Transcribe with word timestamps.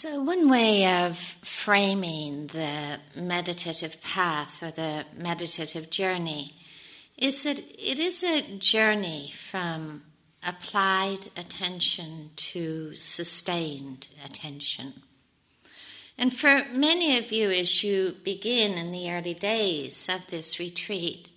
So, 0.00 0.22
one 0.22 0.48
way 0.48 0.86
of 0.86 1.18
framing 1.18 2.46
the 2.46 3.00
meditative 3.16 4.00
path 4.00 4.62
or 4.62 4.70
the 4.70 5.04
meditative 5.16 5.90
journey 5.90 6.54
is 7.16 7.42
that 7.42 7.58
it 7.58 7.98
is 7.98 8.22
a 8.22 8.42
journey 8.58 9.32
from 9.32 10.04
applied 10.46 11.30
attention 11.36 12.30
to 12.36 12.94
sustained 12.94 14.06
attention. 14.24 15.02
And 16.16 16.32
for 16.32 16.64
many 16.72 17.18
of 17.18 17.32
you, 17.32 17.50
as 17.50 17.82
you 17.82 18.14
begin 18.22 18.78
in 18.78 18.92
the 18.92 19.10
early 19.10 19.34
days 19.34 20.08
of 20.08 20.28
this 20.28 20.60
retreat, 20.60 21.28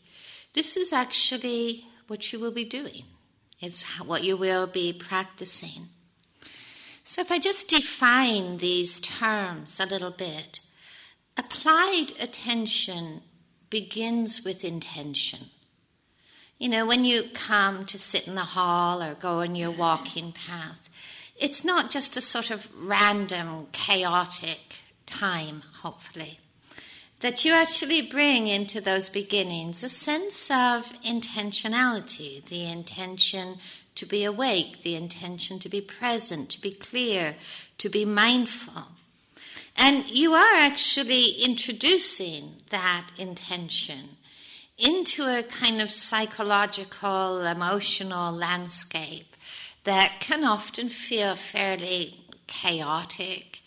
this 0.54 0.78
is 0.78 0.94
actually 0.94 1.86
what 2.06 2.32
you 2.32 2.40
will 2.40 2.52
be 2.52 2.66
doing. 2.66 3.06
It's 3.60 3.82
what 4.02 4.24
you 4.24 4.38
will 4.38 4.68
be 4.68 4.94
practicing. 4.94 5.90
So, 7.04 7.22
if 7.22 7.32
I 7.32 7.40
just 7.40 7.70
define 7.70 8.58
these 8.58 9.00
terms 9.00 9.80
a 9.80 9.86
little 9.86 10.12
bit, 10.12 10.60
applied 11.38 12.14
attention 12.20 13.22
begins 13.70 14.44
with 14.44 14.64
intention. 14.64 15.48
You 16.60 16.70
know, 16.70 16.86
when 16.86 17.06
you 17.06 17.24
come 17.34 17.86
to 17.86 17.98
sit 17.98 18.28
in 18.28 18.36
the 18.36 18.42
hall 18.42 19.02
or 19.02 19.16
go 19.16 19.40
on 19.40 19.56
your 19.56 19.72
walking 19.72 20.32
path, 20.32 20.90
it's 21.36 21.66
not 21.66 21.90
just 21.90 22.16
a 22.16 22.22
sort 22.22 22.52
of 22.52 22.68
random, 22.78 23.68
chaotic 23.72 24.76
time, 25.08 25.64
hopefully, 25.82 26.38
that 27.22 27.44
you 27.44 27.54
actually 27.54 28.04
bring 28.04 28.48
into 28.48 28.80
those 28.80 29.10
beginnings 29.10 29.84
a 29.84 29.90
sense 29.90 30.52
of 30.52 30.94
intentionality, 31.04 32.46
the 32.46 32.70
intention 32.70 33.56
to 33.96 34.06
be 34.06 34.24
awake, 34.24 34.84
the 34.84 34.96
intention 34.96 35.60
to 35.60 35.70
be 35.70 35.82
present, 35.82 36.50
to 36.52 36.62
be 36.62 36.72
clear, 36.72 37.36
to 37.78 37.90
be 37.90 38.06
mindful. 38.06 38.88
And 39.78 40.10
you 40.10 40.34
are 40.34 40.56
actually 40.56 41.42
introducing 41.44 42.56
that 42.70 43.08
intention 43.18 44.18
into 44.78 45.24
a 45.24 45.44
kind 45.44 45.82
of 45.82 45.92
psychological, 45.92 47.46
emotional 47.46 48.32
landscape 48.32 49.36
that 49.84 50.18
can 50.20 50.44
often 50.44 50.90
feel 50.90 51.36
fairly 51.36 52.18
chaotic, 52.48 53.62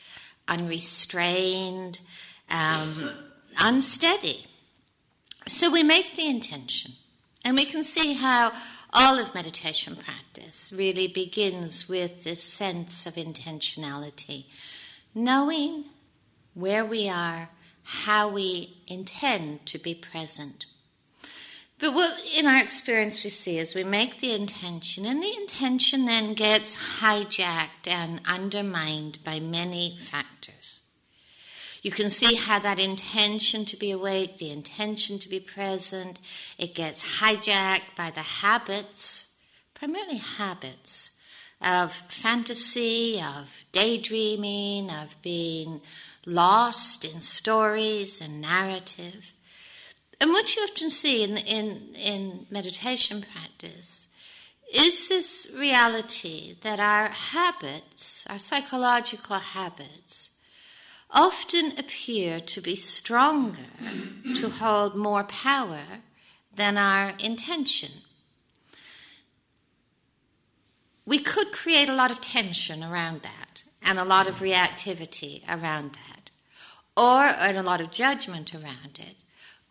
unrestrained, 0.49 2.01
um, 2.51 3.11
unsteady. 3.59 4.47
So 5.47 5.71
we 5.71 5.83
make 5.83 6.17
the 6.17 6.27
intention, 6.27 6.93
and 7.45 7.57
we 7.57 7.65
can 7.65 7.83
see 7.83 8.15
how 8.15 8.53
all 8.95 9.19
of 9.19 9.35
meditation 9.35 9.97
practice 9.97 10.73
really 10.75 11.09
begins 11.09 11.89
with 11.89 12.23
this 12.23 12.43
sense 12.43 13.07
of 13.07 13.17
intentionality, 13.17 14.45
knowing 15.15 15.87
where 16.55 16.85
we 16.85 17.09
are, 17.09 17.51
how 17.83 18.29
we 18.29 18.79
intend 18.87 19.67
to 19.67 19.79
be 19.79 19.95
present. 19.95 20.67
But 21.81 21.93
what 21.93 22.21
in 22.39 22.47
our 22.47 22.63
experience 22.63 23.25
we 23.25 23.31
see 23.31 23.59
is 23.59 23.75
we 23.75 23.83
make 23.83 24.21
the 24.21 24.33
intention, 24.33 25.05
and 25.05 25.21
the 25.21 25.37
intention 25.37 26.07
then 26.07 26.35
gets 26.35 27.01
hijacked 27.01 27.89
and 27.89 28.21
undermined 28.25 29.19
by 29.25 29.41
many 29.41 29.99
factors. 29.99 30.84
You 31.85 31.91
can 31.91 32.09
see 32.09 32.37
how 32.37 32.59
that 32.61 32.79
intention 32.79 33.67
to 33.67 33.77
be 33.77 33.91
awake, 33.91 34.39
the 34.39 34.51
intention 34.51 35.19
to 35.19 35.29
be 35.29 35.39
present, 35.39 36.19
it 36.57 36.75
gets 36.75 37.19
hijacked 37.19 37.95
by 37.95 38.11
the 38.11 38.23
habits, 38.23 39.29
primarily 39.75 40.17
habits 40.17 41.11
of 41.61 41.93
fantasy, 41.93 43.21
of 43.21 43.67
daydreaming, 43.73 44.89
of 44.89 45.21
being 45.21 45.83
lost 46.25 47.05
in 47.05 47.21
stories 47.21 48.19
and 48.19 48.41
narrative. 48.41 49.35
And 50.19 50.31
what 50.31 50.57
you 50.57 50.63
often 50.63 50.89
see 50.89 51.23
in, 51.23 51.37
in, 51.37 51.95
in 51.97 52.47
meditation 52.51 53.23
practice 53.31 54.09
is 54.75 55.11
this 55.11 55.51
reality 55.55 56.57
that 56.63 56.81
our 56.81 57.11
habits, 57.11 58.27
our 58.31 58.39
psychological 58.39 59.39
habits, 59.39 60.31
often 61.15 61.79
appear 61.79 62.41
to 62.41 62.61
be 62.61 62.77
stronger, 62.77 63.71
to 64.37 64.51
hold 64.51 64.97
more 64.97 65.25
power 65.25 66.03
than 66.55 66.77
our 66.77 67.15
intention. 67.23 67.91
We 71.07 71.19
could 71.19 71.53
create 71.53 71.89
a 71.89 71.95
lot 71.95 72.11
of 72.11 72.21
tension 72.21 72.83
around 72.83 73.21
that 73.21 73.63
and 73.83 73.99
a 73.99 74.05
lot 74.05 74.29
of 74.29 74.41
reactivity 74.41 75.43
around 75.49 75.93
that, 75.93 76.31
or 76.97 77.25
and 77.25 77.57
a 77.57 77.63
lot 77.63 77.81
of 77.81 77.91
judgment 77.91 78.55
around 78.55 78.99
it. 78.99 79.17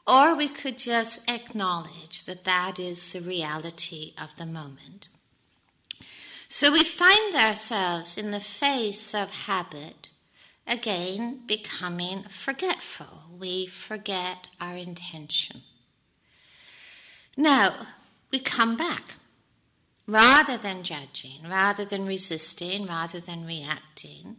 Or 0.05 0.35
we 0.35 0.47
could 0.47 0.77
just 0.77 1.29
acknowledge 1.29 2.25
that 2.25 2.43
that 2.43 2.77
is 2.77 3.11
the 3.11 3.21
reality 3.21 4.13
of 4.21 4.35
the 4.35 4.45
moment. 4.45 5.07
So 6.49 6.71
we 6.71 6.83
find 6.83 7.35
ourselves 7.35 8.17
in 8.17 8.31
the 8.31 8.39
face 8.39 9.15
of 9.15 9.31
habit 9.31 10.11
again 10.67 11.41
becoming 11.45 12.23
forgetful. 12.23 13.23
We 13.37 13.65
forget 13.65 14.47
our 14.59 14.75
intention. 14.77 15.61
Now, 17.35 17.87
we 18.31 18.39
come 18.39 18.75
back. 18.75 19.15
Rather 20.05 20.57
than 20.57 20.83
judging, 20.83 21.39
rather 21.49 21.85
than 21.85 22.05
resisting, 22.05 22.85
rather 22.85 23.21
than 23.21 23.45
reacting, 23.45 24.35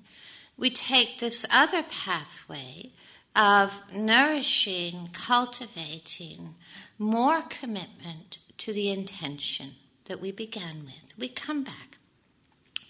we 0.59 0.69
take 0.69 1.19
this 1.19 1.47
other 1.51 1.83
pathway 1.83 2.91
of 3.35 3.81
nourishing, 3.93 5.09
cultivating 5.13 6.55
more 6.99 7.41
commitment 7.43 8.39
to 8.59 8.73
the 8.73 8.91
intention 8.91 9.73
that 10.05 10.21
we 10.21 10.31
began 10.31 10.85
with. 10.85 11.19
We 11.19 11.29
come 11.29 11.65
back. 11.65 11.99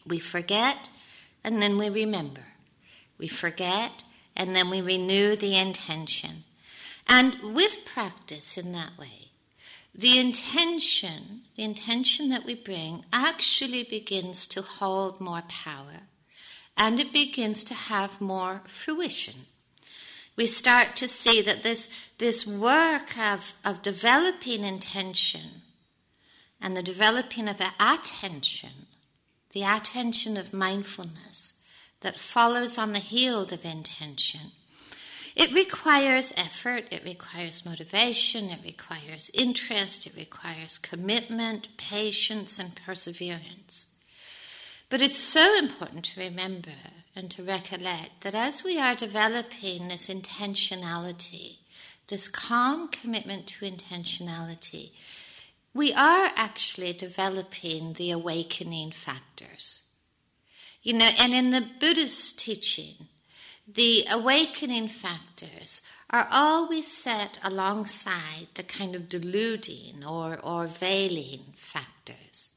We 0.07 0.19
forget, 0.19 0.91
and 1.43 1.63
then 1.63 1.79
we 1.79 1.89
remember. 1.89 2.43
We 3.19 3.29
forget 3.29 4.05
and 4.37 4.55
then 4.55 4.71
we 4.71 4.81
renew 4.81 5.37
the 5.37 5.57
intention. 5.57 6.45
And 7.07 7.55
with 7.55 7.85
practice 7.85 8.57
in 8.59 8.73
that 8.73 8.99
way, 8.99 9.31
the 9.95 10.19
intention, 10.19 11.43
the 11.57 11.63
intention 11.63 12.31
that 12.31 12.45
we 12.45 12.55
bring, 12.55 13.05
actually 13.13 13.85
begins 13.85 14.47
to 14.49 14.63
hold 14.63 15.21
more 15.21 15.43
power 15.49 16.09
and 16.77 16.99
it 16.99 17.13
begins 17.13 17.63
to 17.65 17.75
have 17.75 18.21
more 18.21 18.63
fruition. 18.67 19.47
We 20.37 20.47
start 20.47 20.97
to 20.97 21.07
see 21.07 21.41
that 21.43 21.63
this, 21.63 21.89
this 22.19 22.45
work 22.45 23.17
of, 23.17 23.55
of 23.65 23.83
developing 23.83 24.65
intention 24.65 25.63
and 26.61 26.77
the 26.77 26.83
developing 26.83 27.47
of 27.47 27.61
attention, 27.79 28.87
the 29.53 29.63
attention 29.63 30.37
of 30.37 30.53
mindfulness, 30.53 31.63
that 32.05 32.21
follows 32.21 32.79
on 32.79 32.93
the 32.93 32.99
heel 32.99 33.43
of 33.43 33.65
intention. 33.65 34.53
It 35.35 35.53
requires 35.53 36.35
effort, 36.37 36.85
it 36.93 37.03
requires 37.05 37.67
motivation, 37.67 38.51
it 38.51 38.61
requires 38.63 39.31
interest, 39.35 40.07
it 40.07 40.15
requires 40.17 40.79
commitment, 40.79 41.77
patience, 41.77 42.61
and 42.61 42.77
perseverance. 42.77 43.95
But 44.91 45.01
it's 45.01 45.19
so 45.19 45.59
important 45.59 46.05
to 46.05 46.21
remember 46.21 46.71
and 47.17 47.31
to 47.33 47.43
recollect 47.43 48.21
that 48.21 48.35
as 48.35 48.63
we 48.63 48.79
are 48.79 48.95
developing 48.95 49.89
this 49.89 50.09
intentionality, 50.09 51.57
this 52.09 52.29
calm 52.29 52.89
commitment 52.89 53.47
to 53.47 53.65
intentionality, 53.65 54.91
we 55.73 55.93
are 55.95 56.31
actually 56.37 56.93
developing 56.93 57.95
the 57.95 58.11
awakening 58.11 58.91
factors. 58.91 59.84
You 60.85 60.93
know, 60.93 61.09
and 61.19 61.33
in 61.33 61.51
the 61.51 61.67
Buddhist 61.81 62.39
teaching, 62.39 63.09
the 63.67 64.05
awakening 64.11 64.89
factors 64.89 65.81
are 66.11 66.29
always 66.31 66.87
set 66.87 67.39
alongside 67.43 68.49
the 68.55 68.63
kind 68.63 68.95
of 68.95 69.09
deluding 69.09 70.05
or, 70.07 70.39
or 70.43 70.67
veiling 70.67 71.41
factors. 71.57 72.51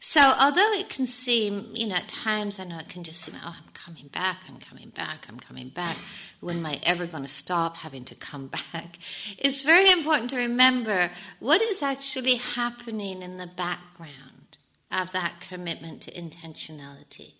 So, 0.00 0.34
although 0.40 0.72
it 0.72 0.88
can 0.88 1.04
seem, 1.04 1.68
you 1.74 1.88
know, 1.88 1.96
at 1.96 2.08
times 2.08 2.58
I 2.58 2.64
know 2.64 2.78
it 2.78 2.88
can 2.88 3.04
just 3.04 3.20
seem, 3.20 3.34
oh, 3.44 3.56
I'm 3.58 3.72
coming 3.74 4.06
back, 4.06 4.40
I'm 4.48 4.56
coming 4.56 4.88
back, 4.88 5.26
I'm 5.28 5.38
coming 5.38 5.68
back. 5.68 5.98
When 6.40 6.58
am 6.58 6.66
I 6.66 6.80
ever 6.82 7.06
going 7.06 7.24
to 7.24 7.28
stop 7.28 7.76
having 7.76 8.04
to 8.04 8.14
come 8.14 8.46
back? 8.72 8.98
It's 9.36 9.60
very 9.60 9.90
important 9.90 10.30
to 10.30 10.38
remember 10.38 11.10
what 11.40 11.60
is 11.60 11.82
actually 11.82 12.36
happening 12.36 13.20
in 13.20 13.36
the 13.36 13.46
background 13.46 14.56
of 14.90 15.12
that 15.12 15.40
commitment 15.40 16.00
to 16.02 16.12
intentionality 16.12 17.32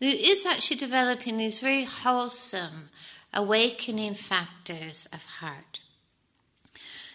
who 0.00 0.06
is 0.06 0.44
actually 0.46 0.76
developing 0.76 1.36
these 1.36 1.60
very 1.60 1.84
wholesome 1.84 2.90
awakening 3.32 4.14
factors 4.14 5.08
of 5.12 5.24
heart. 5.24 5.80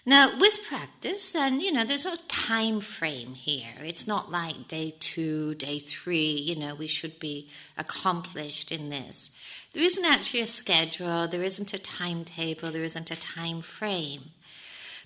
Now, 0.06 0.40
with 0.40 0.64
practice, 0.68 1.36
and 1.36 1.62
you 1.62 1.72
know, 1.72 1.84
there's 1.84 2.06
no 2.06 2.16
time 2.28 2.80
frame 2.80 3.36
here. 3.36 3.74
It's 3.82 4.08
not 4.08 4.32
like 4.32 4.68
day 4.68 4.96
two, 5.00 5.54
day 5.56 5.78
three, 5.78 6.32
you 6.32 6.56
know, 6.56 6.74
we 6.74 6.88
should 6.88 7.20
be 7.20 7.50
accomplished 7.78 8.72
in 8.72 8.90
this. 8.90 9.32
There 9.74 9.84
isn't 9.84 10.06
actually 10.06 10.42
a 10.42 10.48
schedule, 10.48 11.28
there 11.28 11.44
isn't 11.44 11.74
a 11.74 11.80
timetable, 11.80 12.72
there 12.72 12.84
isn't 12.84 13.12
a 13.12 13.20
time 13.20 13.62
frame. 13.62 14.32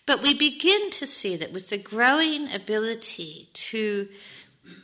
But 0.06 0.22
we 0.22 0.34
begin 0.34 0.90
to 0.92 1.08
see 1.08 1.36
that 1.38 1.52
with 1.52 1.70
the 1.70 1.78
growing 1.78 2.54
ability 2.54 3.50
to 3.54 4.08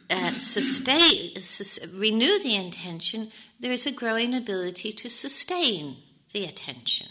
uh, 0.09 0.37
sustain, 0.37 1.35
sus- 1.39 1.79
renew 1.93 2.39
the 2.39 2.55
intention, 2.55 3.31
there 3.59 3.71
is 3.71 3.85
a 3.85 3.91
growing 3.91 4.33
ability 4.33 4.91
to 4.91 5.09
sustain 5.09 5.97
the 6.33 6.45
attention 6.45 7.07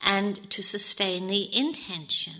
and 0.00 0.50
to 0.50 0.62
sustain 0.62 1.26
the 1.26 1.54
intention. 1.56 2.34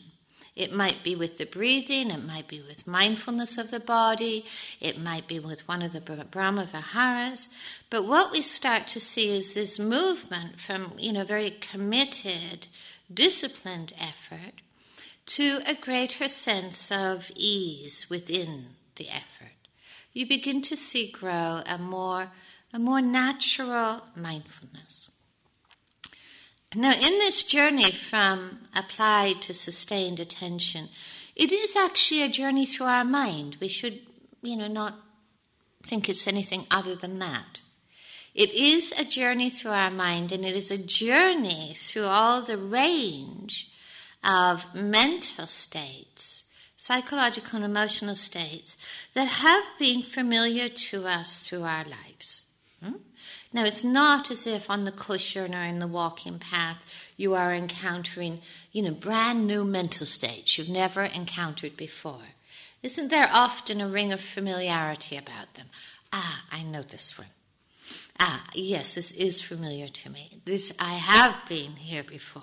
It 0.55 0.73
might 0.73 1.03
be 1.03 1.15
with 1.15 1.37
the 1.37 1.45
breathing, 1.45 2.11
it 2.11 2.25
might 2.25 2.49
be 2.49 2.63
with 2.63 2.87
mindfulness 2.87 3.59
of 3.59 3.71
the 3.71 3.81
body, 3.81 4.47
it 4.81 4.99
might 4.99 5.29
be 5.29 5.39
with 5.39 5.69
one 5.69 5.83
of 5.83 5.93
the 5.93 6.01
Brahma 6.01 6.65
Viharas. 6.65 7.51
But 7.91 8.07
what 8.07 8.33
we 8.33 8.41
start 8.41 8.89
to 8.89 9.01
see 9.01 9.37
is 9.37 9.55
this 9.55 9.79
movement 9.79 10.59
from, 10.59 10.95
you 10.99 11.13
know, 11.13 11.25
very 11.25 11.51
committed, 11.51 12.69
disciplined 13.13 13.93
effort 14.01 14.63
to 15.27 15.59
a 15.67 15.75
greater 15.75 16.29
sense 16.29 16.91
of 16.91 17.31
ease 17.35 18.09
within 18.09 18.76
the 18.97 19.09
effort. 19.09 19.53
You 20.13 20.27
begin 20.27 20.63
to 20.63 20.77
see 20.77 21.11
grow 21.11 21.63
a 21.67 21.79
more, 21.79 22.29
a 22.73 22.79
more 22.79 23.01
natural 23.01 24.03
mindfulness. 24.17 25.11
Now, 26.75 26.93
in 26.93 27.01
this 27.01 27.43
journey 27.43 27.91
from 27.91 28.69
applied 28.75 29.41
to 29.43 29.55
sustained 29.55 30.21
attention, 30.21 30.89
it 31.35 31.53
is 31.53 31.77
actually 31.77 32.23
a 32.23 32.29
journey 32.29 32.67
through 32.67 32.87
our 32.87 33.05
mind. 33.05 33.57
We 33.61 33.69
should, 33.69 34.01
you 34.43 34.57
know, 34.57 34.69
not 34.69 34.95
think 35.83 36.09
it's 36.09 36.27
anything 36.27 36.67
other 36.71 36.95
than 36.95 37.19
that. 37.21 37.63
It 38.35 38.53
is 38.53 38.93
a 38.99 39.05
journey 39.05 39.49
through 39.49 39.71
our 39.71 39.91
mind, 39.91 40.33
and 40.33 40.45
it 40.45 40.55
is 40.55 40.71
a 40.71 40.77
journey 40.77 41.73
through 41.75 42.05
all 42.05 42.43
the 42.43 42.59
range 42.59 43.71
of 44.23 44.75
mental 44.75 45.47
states, 45.47 46.45
psychological 46.77 47.57
and 47.57 47.65
emotional 47.65 48.15
states 48.15 48.77
that 49.15 49.29
have 49.29 49.65
been 49.79 50.03
familiar 50.03 50.69
to 50.69 51.07
us 51.07 51.39
through 51.39 51.63
our 51.63 51.85
lives. 51.85 52.47
Hmm? 52.85 52.97
Now, 53.53 53.65
it's 53.65 53.85
not 53.85 54.31
as 54.31 54.47
if 54.47 54.69
on 54.69 54.85
the 54.85 54.93
cushion 54.93 55.55
or 55.55 55.65
in 55.65 55.79
the 55.79 55.87
walking 55.87 56.39
path 56.39 57.11
you 57.17 57.35
are 57.35 57.55
encountering, 57.55 58.41
you 58.73 58.83
know, 58.83 58.91
brand 58.91 59.47
new 59.47 59.65
mental 59.65 60.07
states 60.07 60.59
you've 60.59 60.69
never 60.69 61.05
encountered 61.05 61.77
before. 61.77 62.35
Isn't 62.83 63.09
there 63.09 63.31
often 63.33 63.81
a 63.81 63.89
ring 63.89 64.13
of 64.13 64.21
familiarity 64.21 65.17
about 65.17 65.55
them? 65.55 65.67
Ah, 66.13 66.45
I 66.53 66.63
know 66.63 66.83
this 66.83 67.19
one. 67.19 67.29
Ah, 68.21 68.45
yes, 68.55 68.95
this 68.95 69.13
is 69.13 69.41
familiar 69.41 69.89
to 69.89 70.11
me. 70.11 70.31
This 70.45 70.73
I 70.79 70.95
have 70.95 71.37
been 71.49 71.77
here 71.77 72.03
before. 72.03 72.43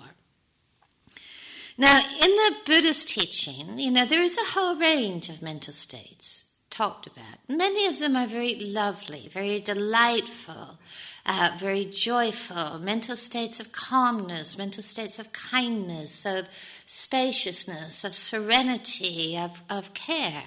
Now, 1.76 1.98
in 1.98 2.30
the 2.30 2.56
Buddhist 2.66 3.08
teaching, 3.08 3.80
you 3.80 3.90
know, 3.90 4.04
there 4.04 4.22
is 4.22 4.38
a 4.38 4.52
whole 4.52 4.76
range 4.76 5.28
of 5.28 5.42
mental 5.42 5.72
states 5.72 6.44
talked 6.70 7.06
about. 7.06 7.38
Many 7.48 7.86
of 7.86 7.98
them 7.98 8.14
are 8.14 8.28
very 8.28 8.54
lovely, 8.54 9.28
very 9.28 9.58
delightful, 9.58 10.78
uh, 11.26 11.50
very 11.58 11.84
joyful, 11.84 12.78
mental 12.78 13.16
states 13.16 13.58
of 13.58 13.72
calmness, 13.72 14.56
mental 14.56 14.82
states 14.82 15.18
of 15.18 15.32
kindness, 15.32 16.24
of 16.24 16.46
spaciousness, 16.86 18.04
of 18.04 18.14
serenity, 18.14 19.36
of, 19.36 19.62
of 19.68 19.94
care. 19.94 20.44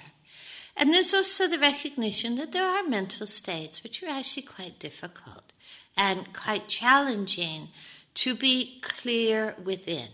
And 0.78 0.94
there's 0.94 1.12
also 1.12 1.46
the 1.46 1.58
recognition 1.58 2.36
that 2.36 2.52
there 2.52 2.64
are 2.64 2.84
mental 2.84 3.26
states 3.26 3.82
which 3.82 4.02
are 4.02 4.08
actually 4.08 4.44
quite 4.44 4.78
difficult 4.78 5.52
and 5.96 6.32
quite 6.32 6.68
challenging 6.68 7.68
to 8.14 8.34
be 8.34 8.80
clear 8.80 9.56
within. 9.62 10.08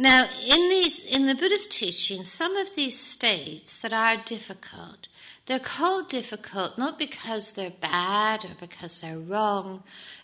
Now, 0.00 0.30
in 0.46 0.70
these, 0.70 1.04
in 1.04 1.26
the 1.26 1.34
Buddhist 1.34 1.72
teaching, 1.72 2.24
some 2.24 2.56
of 2.56 2.74
these 2.74 2.98
states 2.98 3.78
that 3.82 3.92
are 3.92 4.16
difficult, 4.16 5.08
they're 5.44 5.58
called 5.58 6.08
difficult 6.08 6.78
not 6.78 6.98
because 6.98 7.52
they're 7.52 7.68
bad 7.68 8.46
or 8.46 8.54
because 8.58 9.02
they're 9.02 9.18
wrong, 9.18 9.82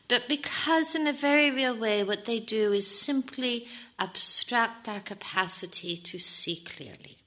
but 0.08 0.28
because, 0.28 0.94
in 0.94 1.06
a 1.06 1.12
very 1.12 1.50
real 1.50 1.76
way, 1.76 2.02
what 2.02 2.24
they 2.24 2.40
do 2.40 2.72
is 2.72 2.86
simply 2.86 3.66
obstruct 3.98 4.88
our 4.88 5.00
capacity 5.00 5.98
to 5.98 6.18
see 6.18 6.56
clearly. 6.56 7.18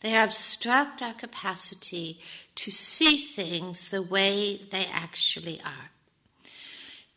They 0.00 0.18
obstruct 0.18 1.02
our 1.02 1.12
capacity 1.12 2.18
to 2.54 2.70
see 2.70 3.18
things 3.18 3.90
the 3.90 4.00
way 4.00 4.58
they 4.70 4.86
actually 4.90 5.60
are. 5.60 5.90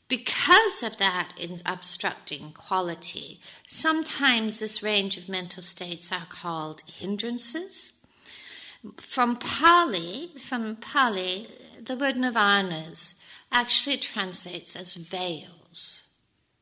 Because 0.09 0.81
of 0.81 0.97
that 0.97 1.33
obstructing 1.67 2.51
quality, 2.51 3.39
sometimes 3.67 4.59
this 4.59 4.81
range 4.81 5.17
of 5.17 5.29
mental 5.29 5.61
states 5.61 6.11
are 6.11 6.25
called 6.27 6.81
hindrances. 6.87 7.93
From 8.97 9.35
Pali, 9.35 10.31
from 10.43 10.77
Pali, 10.77 11.47
the 11.79 11.95
word 11.95 12.15
nivaranas 12.15 13.19
actually 13.51 13.97
translates 13.97 14.75
as 14.75 14.95
veils. 14.95 16.09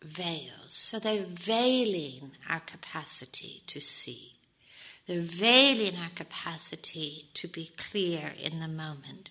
Veils. 0.04 0.74
So 0.74 1.00
they're 1.00 1.24
veiling 1.24 2.32
our 2.50 2.60
capacity 2.60 3.64
to 3.68 3.80
see. 3.80 4.34
They're 5.08 5.22
veiling 5.22 5.96
our 5.96 6.10
capacity 6.14 7.30
to 7.36 7.48
be 7.48 7.72
clear 7.78 8.34
in 8.38 8.60
the 8.60 8.68
moment. 8.68 9.30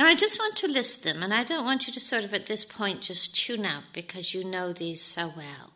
Now, 0.00 0.06
I 0.06 0.14
just 0.14 0.38
want 0.38 0.56
to 0.56 0.66
list 0.66 1.04
them, 1.04 1.22
and 1.22 1.34
I 1.34 1.44
don't 1.44 1.66
want 1.66 1.86
you 1.86 1.92
to 1.92 2.00
sort 2.00 2.24
of 2.24 2.32
at 2.32 2.46
this 2.46 2.64
point 2.64 3.02
just 3.02 3.36
tune 3.36 3.66
out 3.66 3.82
because 3.92 4.32
you 4.32 4.42
know 4.42 4.72
these 4.72 5.02
so 5.02 5.30
well. 5.36 5.74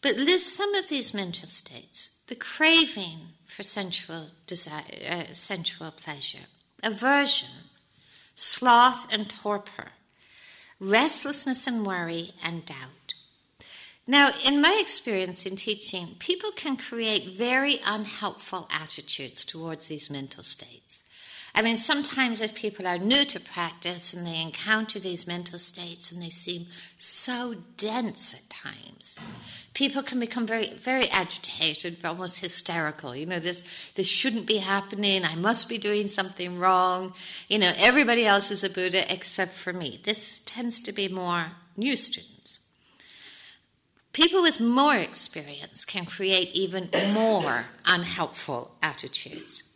But 0.00 0.18
list 0.18 0.54
some 0.54 0.72
of 0.76 0.88
these 0.88 1.12
mental 1.12 1.48
states 1.48 2.10
the 2.28 2.36
craving 2.36 3.18
for 3.44 3.64
sensual, 3.64 4.28
desire, 4.46 4.84
uh, 5.10 5.24
sensual 5.32 5.90
pleasure, 5.90 6.46
aversion, 6.80 7.48
sloth 8.36 9.12
and 9.12 9.28
torpor, 9.28 9.88
restlessness 10.78 11.66
and 11.66 11.84
worry, 11.84 12.34
and 12.44 12.64
doubt. 12.66 13.14
Now, 14.06 14.30
in 14.46 14.60
my 14.60 14.78
experience 14.80 15.44
in 15.44 15.56
teaching, 15.56 16.14
people 16.20 16.52
can 16.52 16.76
create 16.76 17.36
very 17.36 17.80
unhelpful 17.84 18.68
attitudes 18.70 19.44
towards 19.44 19.88
these 19.88 20.08
mental 20.08 20.44
states. 20.44 21.02
I 21.54 21.62
mean, 21.62 21.76
sometimes 21.76 22.40
if 22.40 22.54
people 22.54 22.86
are 22.86 22.98
new 22.98 23.24
to 23.24 23.40
practice 23.40 24.14
and 24.14 24.26
they 24.26 24.40
encounter 24.40 24.98
these 24.98 25.26
mental 25.26 25.58
states 25.58 26.12
and 26.12 26.22
they 26.22 26.30
seem 26.30 26.66
so 26.98 27.56
dense 27.76 28.34
at 28.34 28.48
times, 28.48 29.18
people 29.74 30.02
can 30.02 30.20
become 30.20 30.46
very, 30.46 30.70
very 30.74 31.08
agitated, 31.10 32.04
almost 32.04 32.40
hysterical. 32.40 33.16
You 33.16 33.26
know, 33.26 33.40
this, 33.40 33.90
this 33.94 34.06
shouldn't 34.06 34.46
be 34.46 34.58
happening. 34.58 35.24
I 35.24 35.34
must 35.34 35.68
be 35.68 35.78
doing 35.78 36.06
something 36.06 36.58
wrong. 36.58 37.14
You 37.48 37.58
know, 37.58 37.72
everybody 37.76 38.26
else 38.26 38.50
is 38.50 38.62
a 38.62 38.70
Buddha 38.70 39.12
except 39.12 39.54
for 39.54 39.72
me. 39.72 40.00
This 40.04 40.40
tends 40.44 40.80
to 40.82 40.92
be 40.92 41.08
more 41.08 41.52
new 41.76 41.96
students. 41.96 42.60
People 44.12 44.42
with 44.42 44.60
more 44.60 44.96
experience 44.96 45.84
can 45.84 46.04
create 46.04 46.50
even 46.52 46.88
more 47.12 47.66
unhelpful 47.84 48.74
attitudes. 48.82 49.67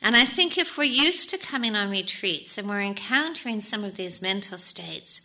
And 0.00 0.16
I 0.16 0.24
think 0.24 0.56
if 0.56 0.78
we're 0.78 0.84
used 0.84 1.30
to 1.30 1.38
coming 1.38 1.74
on 1.74 1.90
retreats 1.90 2.56
and 2.56 2.68
we're 2.68 2.80
encountering 2.80 3.60
some 3.60 3.84
of 3.84 3.96
these 3.96 4.22
mental 4.22 4.58
states, 4.58 5.20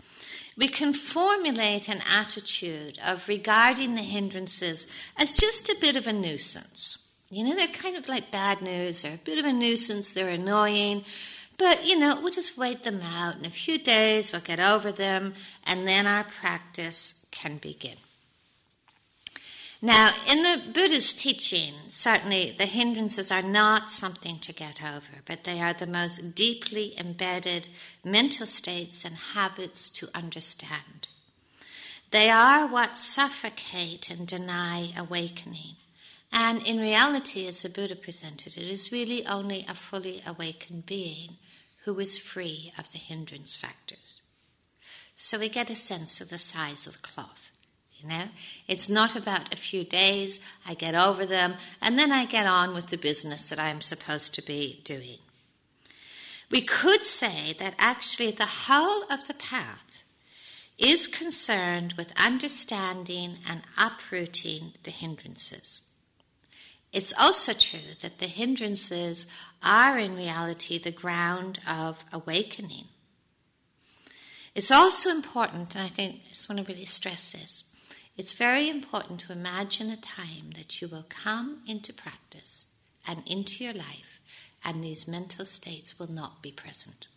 we 0.57 0.67
can 0.67 0.93
formulate 0.93 1.89
an 1.89 2.01
attitude 2.11 2.99
of 3.05 3.27
regarding 3.27 3.95
the 3.95 4.01
hindrances 4.01 4.87
as 5.17 5.35
just 5.35 5.69
a 5.69 5.77
bit 5.79 5.95
of 5.95 6.07
a 6.07 6.13
nuisance. 6.13 6.99
You 7.29 7.43
know, 7.43 7.55
they're 7.55 7.67
kind 7.67 7.95
of 7.95 8.07
like 8.07 8.31
bad 8.31 8.61
news, 8.61 9.01
they're 9.01 9.15
a 9.15 9.17
bit 9.17 9.39
of 9.39 9.45
a 9.45 9.53
nuisance, 9.53 10.13
they're 10.13 10.29
annoying, 10.29 11.03
but 11.57 11.85
you 11.87 11.97
know, 11.97 12.19
we'll 12.21 12.31
just 12.31 12.57
wait 12.57 12.83
them 12.83 13.01
out. 13.01 13.37
In 13.37 13.45
a 13.45 13.49
few 13.49 13.79
days, 13.79 14.31
we'll 14.31 14.41
get 14.41 14.59
over 14.59 14.91
them, 14.91 15.33
and 15.65 15.87
then 15.87 16.05
our 16.05 16.23
practice 16.23 17.25
can 17.31 17.57
begin. 17.57 17.97
Now, 19.85 20.13
in 20.31 20.43
the 20.43 20.61
Buddhist 20.71 21.19
teaching, 21.19 21.73
certainly 21.89 22.55
the 22.57 22.67
hindrances 22.67 23.33
are 23.33 23.41
not 23.41 23.91
something 23.91 24.39
to 24.39 24.53
get 24.53 24.81
over, 24.81 25.19
but 25.25 25.43
they 25.43 25.59
are 25.59 25.73
the 25.73 25.85
most 25.85 26.35
deeply 26.35 26.97
embedded 26.97 27.67
mental 28.01 28.47
states 28.47 29.03
and 29.03 29.15
habits 29.15 29.89
to 29.89 30.07
understand. 30.15 31.09
They 32.11 32.29
are 32.29 32.65
what 32.65 32.97
suffocate 32.97 34.09
and 34.09 34.25
deny 34.25 34.93
awakening. 34.97 35.75
And 36.31 36.65
in 36.65 36.79
reality, 36.79 37.45
as 37.45 37.61
the 37.61 37.69
Buddha 37.69 37.97
presented 37.97 38.55
it, 38.55 38.65
is 38.65 38.93
really 38.93 39.27
only 39.27 39.65
a 39.67 39.75
fully 39.75 40.23
awakened 40.25 40.85
being 40.85 41.31
who 41.83 41.99
is 41.99 42.17
free 42.17 42.71
of 42.79 42.93
the 42.93 42.99
hindrance 42.99 43.57
factors. 43.57 44.21
So 45.13 45.39
we 45.39 45.49
get 45.49 45.69
a 45.69 45.75
sense 45.75 46.21
of 46.21 46.29
the 46.29 46.39
size 46.39 46.87
of 46.87 46.93
the 46.93 46.99
cloth 46.99 47.51
You 48.03 48.09
know, 48.09 48.23
it's 48.67 48.89
not 48.89 49.15
about 49.15 49.53
a 49.53 49.57
few 49.57 49.85
days, 49.85 50.41
I 50.67 50.73
get 50.73 50.93
over 50.93 51.25
them, 51.25 51.55
and 51.81 51.97
then 51.97 52.11
I 52.11 52.25
get 52.25 52.45
on 52.45 52.73
with 52.73 52.87
the 52.87 52.97
business 52.97 53.47
that 53.49 53.59
I'm 53.59 53.79
supposed 53.79 54.35
to 54.35 54.41
be 54.41 54.81
doing. 54.83 55.19
We 56.51 56.61
could 56.61 57.05
say 57.05 57.53
that 57.59 57.75
actually 57.79 58.31
the 58.31 58.45
whole 58.45 59.03
of 59.03 59.25
the 59.27 59.33
path 59.33 60.03
is 60.77 61.07
concerned 61.07 61.93
with 61.97 62.13
understanding 62.21 63.37
and 63.49 63.61
uprooting 63.77 64.73
the 64.83 64.91
hindrances. 64.91 65.81
It's 66.91 67.13
also 67.17 67.53
true 67.53 67.95
that 68.01 68.19
the 68.19 68.27
hindrances 68.27 69.25
are 69.63 69.97
in 69.97 70.15
reality 70.15 70.77
the 70.77 70.91
ground 70.91 71.59
of 71.67 72.03
awakening. 72.11 72.85
It's 74.53 74.71
also 74.71 75.09
important, 75.09 75.73
and 75.73 75.83
I 75.83 75.87
think 75.87 76.21
I 76.25 76.29
just 76.29 76.49
want 76.49 76.63
to 76.63 76.71
really 76.71 76.85
stress 76.85 77.31
this, 77.31 77.63
it's 78.15 78.33
very 78.33 78.69
important 78.69 79.19
to 79.21 79.31
imagine 79.31 79.89
a 79.89 79.97
time 79.97 80.51
that 80.55 80.81
you 80.81 80.87
will 80.87 81.05
come 81.09 81.61
into 81.67 81.91
practice 81.91 82.67
and 83.07 83.23
into 83.27 83.63
your 83.63 83.73
life, 83.73 84.21
and 84.63 84.83
these 84.83 85.07
mental 85.07 85.45
states 85.45 85.97
will 85.97 86.11
not 86.11 86.41
be 86.41 86.51
present. 86.51 87.07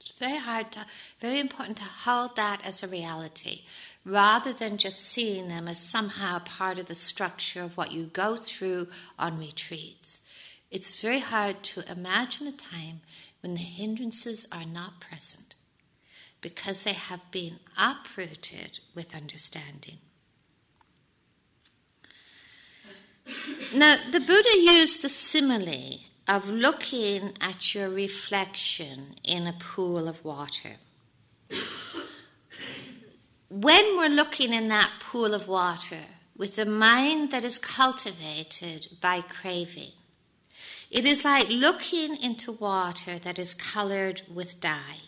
It's 0.00 0.18
very 0.18 0.38
hard 0.38 0.72
to, 0.72 0.84
very 1.20 1.38
important 1.38 1.76
to 1.76 1.84
hold 1.84 2.34
that 2.36 2.66
as 2.66 2.82
a 2.82 2.88
reality, 2.88 3.62
rather 4.04 4.52
than 4.52 4.78
just 4.78 5.00
seeing 5.00 5.48
them 5.48 5.68
as 5.68 5.78
somehow 5.78 6.40
part 6.40 6.78
of 6.78 6.86
the 6.86 6.94
structure 6.94 7.62
of 7.62 7.76
what 7.76 7.92
you 7.92 8.04
go 8.06 8.36
through 8.36 8.88
on 9.18 9.38
retreats. 9.38 10.20
It's 10.70 11.00
very 11.00 11.20
hard 11.20 11.62
to 11.62 11.90
imagine 11.90 12.46
a 12.46 12.52
time 12.52 13.00
when 13.40 13.54
the 13.54 13.60
hindrances 13.60 14.46
are 14.50 14.64
not 14.64 15.00
present 15.00 15.47
because 16.40 16.84
they 16.84 16.92
have 16.92 17.30
been 17.30 17.58
uprooted 17.76 18.80
with 18.94 19.14
understanding. 19.14 19.98
Now, 23.74 23.96
the 24.10 24.20
Buddha 24.20 24.56
used 24.56 25.02
the 25.02 25.08
simile 25.08 26.00
of 26.26 26.48
looking 26.48 27.32
at 27.40 27.74
your 27.74 27.88
reflection 27.88 29.16
in 29.24 29.46
a 29.46 29.52
pool 29.52 30.08
of 30.08 30.24
water. 30.24 30.76
When 33.50 33.96
we're 33.96 34.08
looking 34.08 34.52
in 34.52 34.68
that 34.68 34.92
pool 35.00 35.34
of 35.34 35.48
water 35.48 36.04
with 36.36 36.58
a 36.58 36.66
mind 36.66 37.30
that 37.32 37.44
is 37.44 37.58
cultivated 37.58 38.88
by 39.00 39.22
craving, 39.22 39.92
it 40.90 41.04
is 41.04 41.24
like 41.24 41.48
looking 41.48 42.16
into 42.16 42.52
water 42.52 43.18
that 43.18 43.38
is 43.38 43.54
colored 43.54 44.22
with 44.32 44.60
dye. 44.60 45.07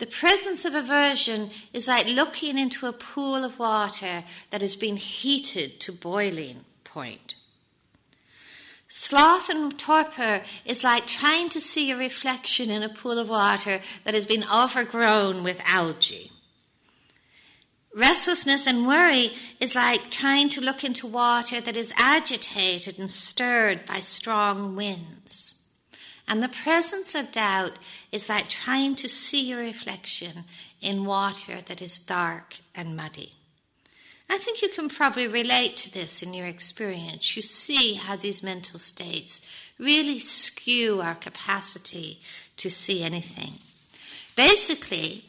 The 0.00 0.06
presence 0.06 0.64
of 0.64 0.74
aversion 0.74 1.50
is 1.74 1.86
like 1.86 2.06
looking 2.06 2.56
into 2.58 2.86
a 2.86 2.92
pool 2.92 3.44
of 3.44 3.58
water 3.58 4.24
that 4.48 4.62
has 4.62 4.74
been 4.74 4.96
heated 4.96 5.78
to 5.80 5.92
boiling 5.92 6.64
point. 6.84 7.34
Sloth 8.88 9.50
and 9.50 9.78
torpor 9.78 10.40
is 10.64 10.82
like 10.82 11.06
trying 11.06 11.50
to 11.50 11.60
see 11.60 11.90
a 11.90 11.98
reflection 11.98 12.70
in 12.70 12.82
a 12.82 12.88
pool 12.88 13.18
of 13.18 13.28
water 13.28 13.80
that 14.04 14.14
has 14.14 14.24
been 14.24 14.44
overgrown 14.50 15.44
with 15.44 15.60
algae. 15.66 16.32
Restlessness 17.94 18.66
and 18.66 18.86
worry 18.86 19.32
is 19.60 19.74
like 19.74 20.10
trying 20.10 20.48
to 20.48 20.62
look 20.62 20.82
into 20.82 21.06
water 21.06 21.60
that 21.60 21.76
is 21.76 21.92
agitated 21.98 22.98
and 22.98 23.10
stirred 23.10 23.84
by 23.84 24.00
strong 24.00 24.74
winds. 24.76 25.59
And 26.30 26.44
the 26.44 26.48
presence 26.48 27.16
of 27.16 27.32
doubt 27.32 27.72
is 28.12 28.28
like 28.28 28.48
trying 28.48 28.94
to 28.94 29.08
see 29.08 29.42
your 29.42 29.58
reflection 29.58 30.44
in 30.80 31.04
water 31.04 31.60
that 31.66 31.82
is 31.82 31.98
dark 31.98 32.58
and 32.72 32.96
muddy. 32.96 33.32
I 34.30 34.38
think 34.38 34.62
you 34.62 34.68
can 34.68 34.88
probably 34.88 35.26
relate 35.26 35.76
to 35.78 35.92
this 35.92 36.22
in 36.22 36.32
your 36.32 36.46
experience. 36.46 37.34
You 37.34 37.42
see 37.42 37.94
how 37.94 38.14
these 38.14 38.44
mental 38.44 38.78
states 38.78 39.42
really 39.76 40.20
skew 40.20 41.00
our 41.00 41.16
capacity 41.16 42.20
to 42.58 42.70
see 42.70 43.02
anything. 43.02 43.54
Basically, 44.36 45.24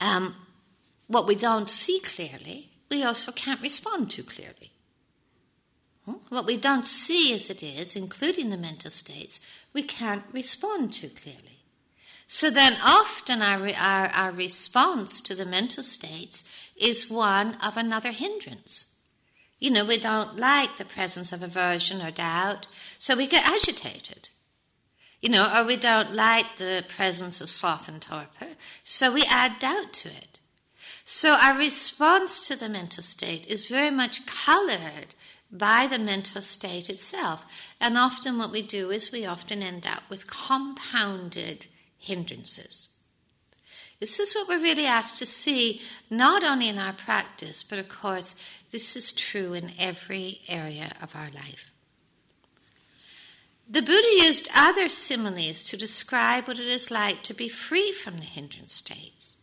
um, 0.00 0.34
what 1.06 1.28
we 1.28 1.36
don't 1.36 1.68
see 1.68 2.00
clearly, 2.00 2.70
we 2.90 3.04
also 3.04 3.30
can't 3.30 3.62
respond 3.62 4.10
to 4.10 4.24
clearly. 4.24 4.73
What 6.04 6.46
we 6.46 6.56
don't 6.56 6.84
see 6.84 7.32
as 7.32 7.48
it 7.48 7.62
is, 7.62 7.96
including 7.96 8.50
the 8.50 8.56
mental 8.56 8.90
states, 8.90 9.40
we 9.72 9.82
can't 9.82 10.24
respond 10.32 10.92
to 10.94 11.08
clearly. 11.08 11.54
So 12.26 12.50
then 12.50 12.76
often 12.84 13.40
our, 13.40 13.68
our, 13.78 14.08
our 14.08 14.32
response 14.32 15.20
to 15.22 15.34
the 15.34 15.46
mental 15.46 15.82
states 15.82 16.44
is 16.76 17.10
one 17.10 17.56
of 17.64 17.76
another 17.76 18.10
hindrance. 18.10 18.86
You 19.60 19.70
know, 19.70 19.84
we 19.84 19.98
don't 19.98 20.36
like 20.36 20.76
the 20.76 20.84
presence 20.84 21.32
of 21.32 21.42
aversion 21.42 22.02
or 22.02 22.10
doubt, 22.10 22.66
so 22.98 23.16
we 23.16 23.26
get 23.26 23.46
agitated. 23.46 24.28
You 25.22 25.30
know, 25.30 25.50
or 25.56 25.64
we 25.64 25.76
don't 25.76 26.14
like 26.14 26.56
the 26.56 26.84
presence 26.86 27.40
of 27.40 27.48
sloth 27.48 27.88
and 27.88 28.02
torpor, 28.02 28.56
so 28.82 29.10
we 29.10 29.24
add 29.24 29.58
doubt 29.58 29.94
to 29.94 30.08
it. 30.08 30.38
So 31.06 31.32
our 31.32 31.56
response 31.56 32.46
to 32.48 32.56
the 32.56 32.68
mental 32.68 33.02
state 33.02 33.46
is 33.46 33.68
very 33.68 33.90
much 33.90 34.26
colored 34.26 35.14
by 35.54 35.86
the 35.86 35.98
mental 35.98 36.42
state 36.42 36.90
itself. 36.90 37.46
And 37.80 37.96
often 37.96 38.38
what 38.38 38.50
we 38.50 38.60
do 38.60 38.90
is 38.90 39.12
we 39.12 39.24
often 39.24 39.62
end 39.62 39.86
up 39.86 40.02
with 40.10 40.26
compounded 40.26 41.66
hindrances. 41.96 42.88
This 44.00 44.18
is 44.18 44.34
what 44.34 44.48
we're 44.48 44.60
really 44.60 44.84
asked 44.84 45.18
to 45.20 45.26
see, 45.26 45.80
not 46.10 46.42
only 46.42 46.68
in 46.68 46.78
our 46.78 46.92
practice, 46.92 47.62
but 47.62 47.78
of 47.78 47.88
course, 47.88 48.34
this 48.70 48.96
is 48.96 49.12
true 49.12 49.54
in 49.54 49.70
every 49.78 50.40
area 50.48 50.92
of 51.00 51.14
our 51.14 51.30
life. 51.30 51.70
The 53.70 53.80
Buddha 53.80 54.26
used 54.26 54.50
other 54.54 54.90
similes 54.90 55.64
to 55.64 55.76
describe 55.76 56.46
what 56.46 56.58
it 56.58 56.66
is 56.66 56.90
like 56.90 57.22
to 57.22 57.32
be 57.32 57.48
free 57.48 57.92
from 57.92 58.18
the 58.18 58.26
hindrance 58.26 58.74
states. 58.74 59.38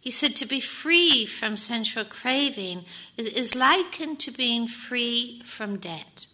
He 0.00 0.10
said 0.10 0.34
to 0.36 0.46
be 0.46 0.60
free 0.60 1.26
from 1.26 1.58
sensual 1.58 2.04
craving 2.04 2.86
is, 3.18 3.28
is 3.28 3.54
likened 3.54 4.18
to 4.20 4.30
being 4.30 4.66
free 4.66 5.42
from 5.44 5.76
debt. 5.76 6.26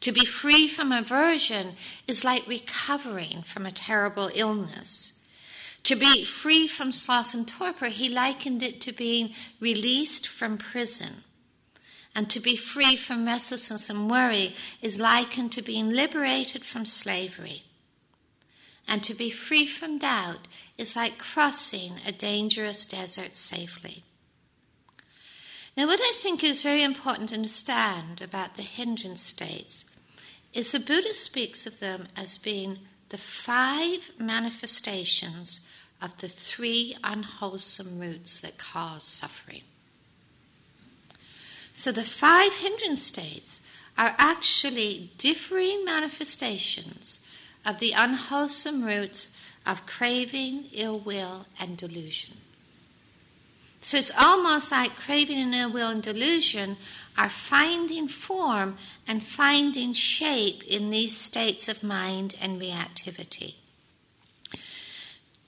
To 0.00 0.10
be 0.10 0.24
free 0.24 0.66
from 0.66 0.90
aversion 0.90 1.74
is 2.08 2.24
like 2.24 2.46
recovering 2.48 3.42
from 3.42 3.66
a 3.66 3.70
terrible 3.70 4.30
illness. 4.34 5.12
To 5.84 5.94
be 5.94 6.24
free 6.24 6.66
from 6.66 6.90
sloth 6.90 7.34
and 7.34 7.46
torpor, 7.46 7.86
he 7.86 8.08
likened 8.08 8.64
it 8.64 8.80
to 8.82 8.92
being 8.92 9.32
released 9.60 10.26
from 10.26 10.58
prison. 10.58 11.22
And 12.16 12.28
to 12.30 12.40
be 12.40 12.56
free 12.56 12.96
from 12.96 13.26
restlessness 13.26 13.88
and 13.90 14.10
worry 14.10 14.54
is 14.80 15.00
likened 15.00 15.52
to 15.52 15.62
being 15.62 15.90
liberated 15.90 16.64
from 16.64 16.84
slavery. 16.84 17.62
And 18.88 19.02
to 19.04 19.14
be 19.14 19.30
free 19.30 19.66
from 19.66 19.98
doubt 19.98 20.48
is 20.76 20.96
like 20.96 21.18
crossing 21.18 21.94
a 22.06 22.12
dangerous 22.12 22.84
desert 22.84 23.36
safely. 23.36 24.02
Now, 25.76 25.86
what 25.86 26.00
I 26.00 26.12
think 26.16 26.44
is 26.44 26.62
very 26.62 26.82
important 26.82 27.30
to 27.30 27.36
understand 27.36 28.20
about 28.20 28.56
the 28.56 28.62
hindrance 28.62 29.22
states 29.22 29.86
is 30.52 30.72
the 30.72 30.80
Buddha 30.80 31.14
speaks 31.14 31.66
of 31.66 31.80
them 31.80 32.08
as 32.14 32.36
being 32.36 32.78
the 33.08 33.18
five 33.18 34.10
manifestations 34.18 35.60
of 36.02 36.18
the 36.18 36.28
three 36.28 36.96
unwholesome 37.02 37.98
roots 37.98 38.38
that 38.38 38.58
cause 38.58 39.04
suffering. 39.04 39.62
So 41.72 41.92
the 41.92 42.04
five 42.04 42.52
hindrance 42.54 43.02
states 43.02 43.60
are 43.96 44.14
actually 44.18 45.12
differing 45.16 45.84
manifestations 45.84 47.20
of 47.64 47.78
the 47.78 47.92
unwholesome 47.92 48.84
roots 48.84 49.36
of 49.66 49.86
craving, 49.86 50.66
ill 50.72 50.98
will, 50.98 51.46
and 51.60 51.76
delusion. 51.76 52.36
So 53.82 53.96
it's 53.96 54.12
almost 54.16 54.70
like 54.70 54.96
craving 54.96 55.38
and 55.38 55.54
ill 55.54 55.70
will 55.70 55.88
and 55.88 56.02
delusion 56.02 56.76
are 57.18 57.28
finding 57.28 58.06
form 58.06 58.76
and 59.08 59.22
finding 59.22 59.92
shape 59.92 60.62
in 60.64 60.90
these 60.90 61.16
states 61.16 61.68
of 61.68 61.82
mind 61.82 62.36
and 62.40 62.60
reactivity. 62.60 63.54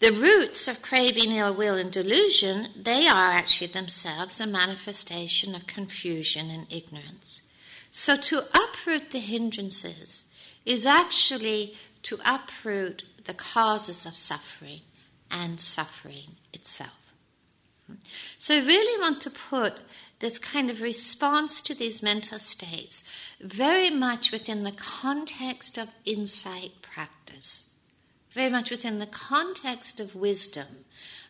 The 0.01 0.13
roots 0.13 0.69
of 0.69 0.83
craving, 0.83 1.31
ill 1.31 1.55
will, 1.55 1.77
and 1.77 1.91
delusion, 1.91 2.69
they 2.77 3.07
are 3.07 3.31
actually 3.31 3.69
themselves 3.69 4.41
a 4.41 4.47
manifestation 4.47 5.55
of 5.55 5.67
confusion 5.67 6.51
and 6.51 6.67
ignorance. 6.71 7.43
So 7.91 8.17
to 8.17 8.43
uproot 8.53 9.13
the 9.13 9.21
hindrances 9.21 10.25
is 10.67 10.85
actually 10.85 11.77
to 12.05 12.19
uproot 12.25 13.05
the 13.25 13.35
causes 13.35 14.07
of 14.07 14.17
suffering 14.17 14.81
and 15.31 15.61
suffering 15.61 16.37
itself. 16.53 16.99
So, 18.39 18.57
I 18.57 18.65
really 18.65 18.99
want 19.01 19.21
to 19.23 19.31
put 19.31 19.83
this 20.21 20.39
kind 20.39 20.71
of 20.71 20.81
response 20.81 21.61
to 21.61 21.75
these 21.75 22.03
mental 22.03 22.39
states 22.39 23.05
very 23.41 23.91
much 23.91 24.33
within 24.33 24.63
the 24.65 24.73
context 24.73 25.77
of 25.77 25.89
insight 26.07 26.81
practice. 26.81 27.69
very 28.35 28.51
much 28.51 28.71
within 28.71 28.99
the 28.99 29.07
context 29.07 30.01
of 30.01 30.15
wisdom, 30.17 30.67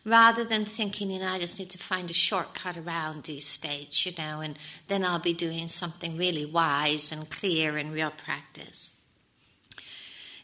rather 0.03 0.43
than 0.43 0.65
thinking, 0.65 1.11
you 1.11 1.19
know, 1.19 1.27
I 1.27 1.39
just 1.39 1.59
need 1.59 1.69
to 1.69 1.77
find 1.77 2.09
a 2.09 2.15
shortcut 2.15 2.77
around 2.77 3.23
these 3.23 3.45
states, 3.45 4.05
you 4.05 4.11
know, 4.17 4.41
and 4.41 4.57
then 4.87 5.05
I'll 5.05 5.19
be 5.19 5.33
doing 5.33 5.67
something 5.67 6.17
really 6.17 6.45
wise 6.45 7.11
and 7.11 7.29
clear 7.29 7.77
in 7.77 7.91
real 7.91 8.09
practice. 8.09 8.94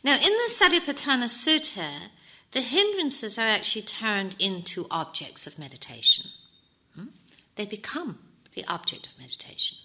Now, 0.04 0.16
in 0.16 0.22
the 0.22 0.50
Satipatthana 0.52 1.26
Sutta, 1.26 2.10
the 2.52 2.62
hindrances 2.62 3.38
are 3.38 3.48
actually 3.48 3.84
turned 3.84 4.36
into 4.40 4.88
objects 4.90 5.48
of 5.48 5.60
meditation. 5.60 6.32
Hmm? 6.96 7.08
They 7.56 7.66
become 7.66 8.20
the 8.54 8.66
object 8.68 9.08
of 9.08 9.20
meditation. 9.20 9.78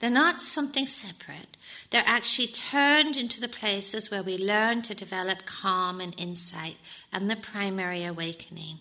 They're 0.00 0.10
not 0.10 0.40
something 0.40 0.86
separate. 0.86 1.56
They're 1.90 2.02
actually 2.06 2.48
turned 2.48 3.16
into 3.16 3.40
the 3.40 3.48
places 3.48 4.10
where 4.10 4.22
we 4.22 4.36
learn 4.36 4.82
to 4.82 4.94
develop 4.94 5.46
calm 5.46 6.00
and 6.00 6.18
insight 6.18 6.76
and 7.12 7.30
the 7.30 7.36
primary 7.36 8.04
awakening 8.04 8.80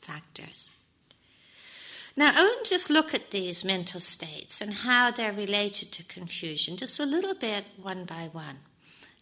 factors. 0.00 0.70
Now, 2.16 2.32
to 2.32 2.64
just 2.64 2.90
look 2.90 3.14
at 3.14 3.30
these 3.30 3.64
mental 3.64 4.00
states 4.00 4.60
and 4.60 4.72
how 4.72 5.10
they're 5.10 5.32
related 5.32 5.92
to 5.92 6.04
confusion, 6.04 6.76
just 6.76 7.00
a 7.00 7.06
little 7.06 7.34
bit 7.34 7.64
one 7.80 8.04
by 8.04 8.28
one. 8.32 8.58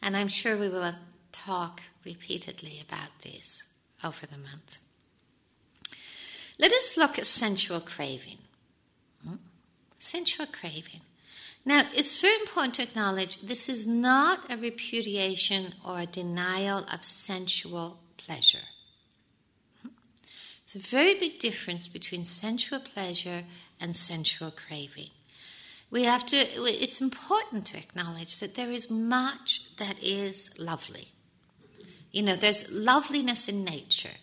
And 0.02 0.16
I'm 0.16 0.28
sure 0.28 0.56
we 0.56 0.68
will 0.68 0.94
talk 1.32 1.82
repeatedly 2.04 2.80
about 2.86 3.10
these 3.22 3.64
over 4.04 4.26
the 4.26 4.38
month. 4.38 4.78
Let 6.58 6.72
us 6.72 6.96
look 6.96 7.18
at 7.18 7.26
sensual 7.26 7.80
craving. 7.80 8.38
Hmm? 9.26 9.36
Sensual 9.98 10.46
craving. 10.46 11.00
Now, 11.64 11.82
it's 11.94 12.20
very 12.20 12.36
important 12.40 12.74
to 12.74 12.82
acknowledge 12.82 13.40
this 13.40 13.68
is 13.68 13.86
not 13.86 14.50
a 14.50 14.56
repudiation 14.56 15.74
or 15.84 16.00
a 16.00 16.06
denial 16.06 16.84
of 16.92 17.04
sensual 17.04 17.98
pleasure. 18.16 18.68
Hmm? 19.82 19.88
It's 20.64 20.76
a 20.76 20.80
very 20.80 21.14
big 21.14 21.38
difference 21.38 21.88
between 21.88 22.24
sensual 22.24 22.80
pleasure 22.80 23.44
and 23.80 23.94
sensual 23.94 24.50
craving 24.50 25.10
we 25.90 26.04
have 26.04 26.26
to, 26.26 26.36
it's 26.36 27.00
important 27.00 27.66
to 27.66 27.78
acknowledge 27.78 28.40
that 28.40 28.54
there 28.54 28.70
is 28.70 28.90
much 28.90 29.76
that 29.76 30.02
is 30.02 30.50
lovely. 30.58 31.08
You 32.12 32.22
know, 32.22 32.36
there's 32.36 32.70
loveliness 32.70 33.48
in 33.48 33.64
nature, 33.64 34.16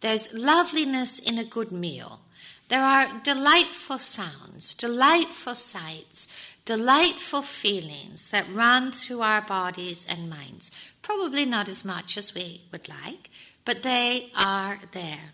there's 0.00 0.32
loveliness 0.32 1.18
in 1.18 1.38
a 1.38 1.44
good 1.44 1.72
meal. 1.72 2.20
There 2.68 2.82
are 2.82 3.20
delightful 3.22 3.98
sounds, 3.98 4.74
delightful 4.74 5.54
sights, 5.54 6.28
delightful 6.64 7.42
feelings 7.42 8.30
that 8.30 8.48
run 8.50 8.92
through 8.92 9.20
our 9.20 9.42
bodies 9.42 10.06
and 10.08 10.30
minds. 10.30 10.70
Probably 11.02 11.44
not 11.44 11.68
as 11.68 11.84
much 11.84 12.16
as 12.16 12.34
we 12.34 12.62
would 12.72 12.88
like, 12.88 13.28
but 13.66 13.82
they 13.82 14.30
are 14.34 14.78
there. 14.92 15.32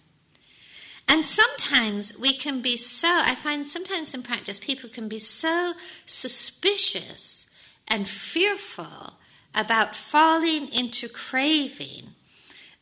And 1.08 1.24
sometimes 1.24 2.18
we 2.18 2.34
can 2.34 2.60
be 2.60 2.76
so, 2.76 3.08
I 3.08 3.34
find 3.34 3.66
sometimes 3.66 4.14
in 4.14 4.22
practice, 4.22 4.58
people 4.58 4.90
can 4.90 5.08
be 5.08 5.18
so 5.18 5.72
suspicious 6.04 7.46
and 7.88 8.06
fearful 8.06 9.14
about 9.54 9.96
falling 9.96 10.68
into 10.68 11.08
craving 11.08 12.10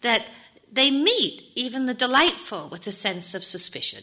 that 0.00 0.26
they 0.70 0.90
meet 0.90 1.44
even 1.54 1.86
the 1.86 1.94
delightful 1.94 2.68
with 2.68 2.86
a 2.86 2.92
sense 2.92 3.34
of 3.34 3.44
suspicion. 3.44 4.02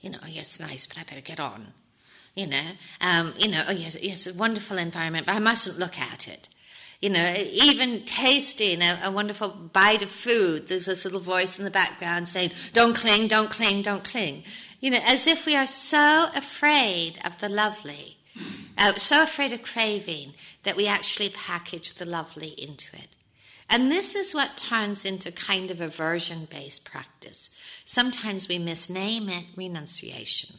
You 0.00 0.10
know, 0.10 0.18
oh, 0.22 0.28
yes, 0.28 0.60
nice, 0.60 0.86
but 0.86 0.98
I 0.98 1.04
better 1.04 1.22
get 1.22 1.40
on. 1.40 1.72
You 2.34 2.46
know, 2.48 2.70
um, 3.00 3.32
you 3.38 3.48
know, 3.48 3.64
oh 3.66 3.72
yes, 3.72 3.96
yes, 4.02 4.26
a 4.26 4.34
wonderful 4.34 4.76
environment, 4.76 5.24
but 5.24 5.34
I 5.34 5.38
mustn't 5.38 5.78
look 5.78 5.98
at 5.98 6.28
it. 6.28 6.48
You 7.00 7.10
know, 7.10 7.34
even 7.52 8.04
tasting 8.06 8.80
a, 8.80 9.00
a, 9.04 9.10
wonderful 9.10 9.50
bite 9.50 10.02
of 10.02 10.10
food, 10.10 10.68
there's 10.68 10.86
this 10.86 11.04
little 11.04 11.20
voice 11.20 11.58
in 11.58 11.64
the 11.64 11.70
background 11.70 12.26
saying, 12.26 12.52
Don't 12.72 12.96
cling, 12.96 13.28
don't 13.28 13.50
cling, 13.50 13.82
don't 13.82 14.02
cling. 14.02 14.44
You 14.80 14.90
know, 14.90 15.00
as 15.04 15.26
if 15.26 15.44
we 15.44 15.54
are 15.56 15.66
so 15.66 16.28
afraid 16.34 17.18
of 17.24 17.38
the 17.38 17.48
lovely, 17.48 18.16
uh, 18.78 18.94
so 18.94 19.22
afraid 19.22 19.52
of 19.52 19.62
craving, 19.62 20.34
that 20.62 20.76
we 20.76 20.86
actually 20.86 21.28
package 21.28 21.94
the 21.94 22.06
lovely 22.06 22.48
into 22.48 22.96
it. 22.96 23.08
And 23.68 23.90
this 23.90 24.14
is 24.14 24.34
what 24.34 24.56
turns 24.56 25.04
into 25.04 25.32
kind 25.32 25.70
of 25.70 25.80
aversion 25.80 26.46
based 26.50 26.84
practice. 26.84 27.50
Sometimes 27.84 28.48
we 28.48 28.58
misname 28.58 29.28
it 29.28 29.44
renunciation. 29.56 30.56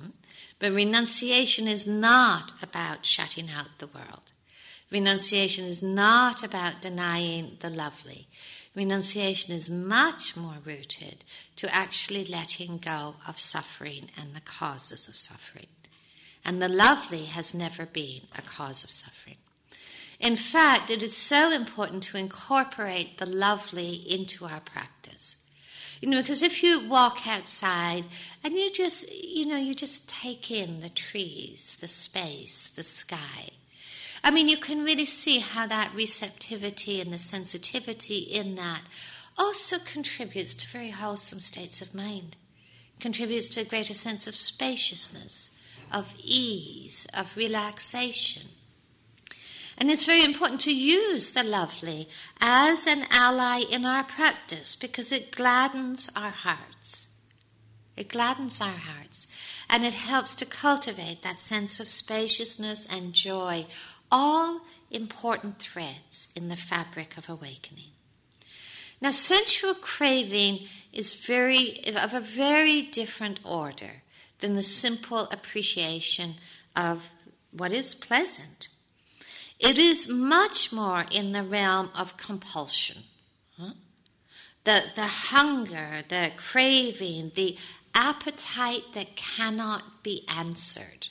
Hmm? 0.00 0.10
But 0.58 0.72
renunciation 0.72 1.66
is 1.66 1.86
not 1.86 2.52
about 2.62 3.06
shutting 3.06 3.48
out 3.50 3.78
the 3.78 3.86
world. 3.86 4.25
Renunciation 4.90 5.64
is 5.64 5.82
not 5.82 6.44
about 6.44 6.80
denying 6.80 7.56
the 7.60 7.70
lovely. 7.70 8.28
Renunciation 8.74 9.54
is 9.54 9.68
much 9.68 10.36
more 10.36 10.58
rooted 10.64 11.24
to 11.56 11.74
actually 11.74 12.24
letting 12.24 12.78
go 12.78 13.16
of 13.26 13.40
suffering 13.40 14.10
and 14.20 14.34
the 14.34 14.40
causes 14.40 15.08
of 15.08 15.16
suffering. 15.16 15.66
And 16.44 16.62
the 16.62 16.68
lovely 16.68 17.24
has 17.24 17.54
never 17.54 17.86
been 17.86 18.22
a 18.38 18.42
cause 18.42 18.84
of 18.84 18.90
suffering. 18.90 19.38
In 20.20 20.36
fact, 20.36 20.90
it 20.90 21.02
is 21.02 21.16
so 21.16 21.50
important 21.50 22.02
to 22.04 22.16
incorporate 22.18 23.18
the 23.18 23.26
lovely 23.26 23.94
into 23.94 24.44
our 24.44 24.60
practice. 24.60 25.36
You 26.00 26.10
know, 26.10 26.20
because 26.20 26.42
if 26.42 26.62
you 26.62 26.86
walk 26.86 27.26
outside 27.26 28.04
and 28.44 28.54
you 28.54 28.70
just, 28.70 29.12
you 29.12 29.46
know, 29.46 29.56
you 29.56 29.74
just 29.74 30.08
take 30.08 30.50
in 30.50 30.80
the 30.80 30.90
trees, 30.90 31.76
the 31.80 31.88
space, 31.88 32.66
the 32.66 32.82
sky, 32.82 33.50
I 34.26 34.32
mean, 34.32 34.48
you 34.48 34.56
can 34.56 34.82
really 34.84 35.04
see 35.04 35.38
how 35.38 35.68
that 35.68 35.92
receptivity 35.94 37.00
and 37.00 37.12
the 37.12 37.18
sensitivity 37.18 38.18
in 38.18 38.56
that 38.56 38.82
also 39.38 39.78
contributes 39.78 40.52
to 40.54 40.66
very 40.66 40.90
wholesome 40.90 41.38
states 41.38 41.80
of 41.80 41.94
mind, 41.94 42.36
contributes 42.98 43.48
to 43.50 43.60
a 43.60 43.64
greater 43.64 43.94
sense 43.94 44.26
of 44.26 44.34
spaciousness, 44.34 45.52
of 45.92 46.12
ease, 46.18 47.06
of 47.14 47.36
relaxation. 47.36 48.48
And 49.78 49.92
it's 49.92 50.04
very 50.04 50.24
important 50.24 50.60
to 50.62 50.74
use 50.74 51.30
the 51.30 51.44
lovely 51.44 52.08
as 52.40 52.84
an 52.88 53.04
ally 53.12 53.62
in 53.70 53.84
our 53.84 54.02
practice 54.02 54.74
because 54.74 55.12
it 55.12 55.30
gladdens 55.30 56.10
our 56.16 56.30
hearts. 56.30 57.06
It 57.96 58.08
gladdens 58.08 58.60
our 58.60 58.76
hearts 58.76 59.26
and 59.70 59.84
it 59.84 59.94
helps 59.94 60.34
to 60.36 60.46
cultivate 60.46 61.22
that 61.22 61.38
sense 61.38 61.80
of 61.80 61.88
spaciousness 61.88 62.86
and 62.86 63.14
joy 63.14 63.66
all 64.10 64.60
important 64.90 65.58
threads 65.58 66.28
in 66.34 66.48
the 66.48 66.56
fabric 66.56 67.16
of 67.16 67.28
awakening. 67.28 67.90
Now, 69.00 69.10
sensual 69.10 69.74
craving 69.74 70.60
is 70.92 71.14
very 71.14 71.78
of 71.94 72.14
a 72.14 72.20
very 72.20 72.82
different 72.82 73.40
order 73.44 74.02
than 74.40 74.54
the 74.54 74.62
simple 74.62 75.28
appreciation 75.30 76.34
of 76.74 77.10
what 77.50 77.72
is 77.72 77.94
pleasant. 77.94 78.68
It 79.58 79.78
is 79.78 80.08
much 80.08 80.72
more 80.72 81.06
in 81.10 81.32
the 81.32 81.42
realm 81.42 81.90
of 81.94 82.16
compulsion. 82.16 83.04
The, 84.64 84.82
the 84.96 85.06
hunger, 85.06 86.02
the 86.08 86.32
craving, 86.36 87.32
the 87.36 87.56
appetite 87.94 88.92
that 88.94 89.14
cannot 89.14 90.02
be 90.02 90.24
answered 90.28 91.08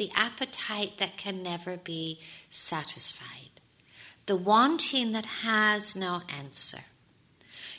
the 0.00 0.10
appetite 0.16 0.94
that 0.96 1.18
can 1.18 1.42
never 1.42 1.76
be 1.76 2.18
satisfied, 2.48 3.60
the 4.24 4.34
wanting 4.34 5.12
that 5.12 5.26
has 5.26 5.94
no 5.94 6.22
answer. 6.38 6.78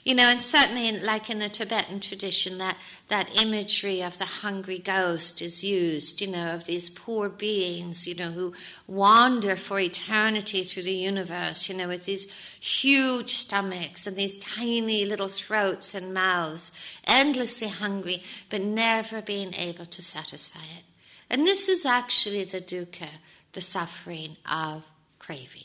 You 0.04 0.14
know, 0.14 0.26
and 0.26 0.40
certainly, 0.40 0.88
in, 0.88 1.04
like 1.04 1.32
in 1.32 1.40
the 1.40 1.50
Tibetan 1.50 2.00
tradition, 2.00 2.60
that, 2.60 2.78
that 3.08 3.42
imagery 3.42 4.04
of 4.04 4.20
the 4.20 4.26
hungry 4.26 4.78
ghost 4.78 5.42
is 5.42 5.64
used, 5.64 6.22
you 6.22 6.28
know, 6.28 6.54
of 6.54 6.66
these 6.66 6.92
poor 6.92 7.28
beings, 7.28 8.08
you 8.08 8.14
know, 8.14 8.30
who 8.30 8.54
wander 8.86 9.56
for 9.56 9.80
eternity 9.80 10.64
through 10.64 10.84
the 10.84 10.92
universe, 10.92 11.70
you 11.70 11.76
know, 11.76 11.88
with 11.88 12.06
these 12.06 12.32
huge 12.60 13.34
stomachs 13.34 14.06
and 14.06 14.16
these 14.16 14.38
tiny 14.38 15.06
little 15.06 15.28
throats 15.28 15.96
and 15.96 16.14
mouths, 16.14 16.72
endlessly 17.08 17.70
hungry, 17.70 18.22
but 18.52 18.62
never 18.62 19.24
being 19.24 19.56
able 19.56 19.88
to 19.88 20.04
satisfy 20.04 20.66
it. 20.78 20.84
And 21.32 21.48
this 21.48 21.70
is 21.70 21.86
actually 21.86 22.44
the 22.44 22.60
dukkha, 22.60 23.08
the 23.54 23.62
suffering 23.62 24.36
of 24.52 24.84
craving. 25.18 25.64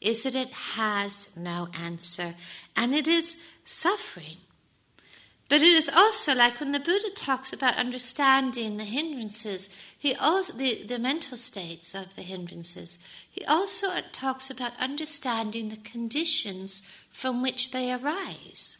Is 0.00 0.24
that 0.24 0.34
it 0.34 0.50
has 0.50 1.30
no 1.36 1.68
answer 1.72 2.34
and 2.74 2.92
it 2.92 3.06
is 3.06 3.36
suffering. 3.64 4.38
But 5.48 5.62
it 5.62 5.68
is 5.68 5.88
also 5.88 6.34
like 6.34 6.58
when 6.58 6.72
the 6.72 6.80
Buddha 6.80 7.10
talks 7.14 7.52
about 7.52 7.76
understanding 7.76 8.76
the 8.76 8.84
hindrances, 8.84 9.70
he 9.96 10.16
also 10.16 10.52
the, 10.54 10.82
the 10.82 10.98
mental 10.98 11.36
states 11.36 11.94
of 11.94 12.16
the 12.16 12.22
hindrances, 12.22 12.98
he 13.30 13.44
also 13.44 13.90
talks 14.10 14.50
about 14.50 14.72
understanding 14.80 15.68
the 15.68 15.76
conditions 15.76 16.82
from 17.08 17.40
which 17.40 17.70
they 17.70 17.92
arise. 17.92 18.78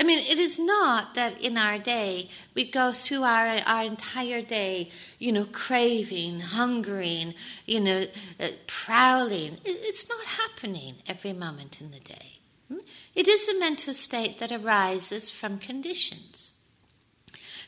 I 0.00 0.02
mean, 0.02 0.18
it 0.18 0.38
is 0.38 0.58
not 0.58 1.14
that 1.14 1.38
in 1.42 1.58
our 1.58 1.78
day 1.78 2.30
we 2.54 2.64
go 2.64 2.92
through 2.92 3.22
our, 3.22 3.60
our 3.66 3.84
entire 3.84 4.40
day, 4.40 4.88
you 5.18 5.30
know, 5.30 5.44
craving, 5.44 6.40
hungering, 6.40 7.34
you 7.66 7.80
know, 7.80 8.06
uh, 8.40 8.48
prowling. 8.66 9.58
It's 9.62 10.08
not 10.08 10.24
happening 10.24 10.94
every 11.06 11.34
moment 11.34 11.82
in 11.82 11.90
the 11.90 12.00
day. 12.00 12.38
Hmm? 12.68 12.78
It 13.14 13.28
is 13.28 13.46
a 13.50 13.58
mental 13.60 13.92
state 13.92 14.38
that 14.38 14.50
arises 14.50 15.30
from 15.30 15.58
conditions. 15.58 16.52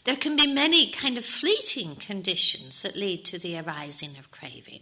There 0.05 0.17
can 0.17 0.35
be 0.35 0.47
many 0.47 0.91
kind 0.91 1.19
of 1.19 1.27
fleeting 1.27 1.97
conditions 1.97 2.81
that 2.81 2.97
lead 2.97 3.27
to 3.27 3.39
the 3.39 3.59
arising 3.59 4.17
of 4.19 4.31
craving 4.31 4.81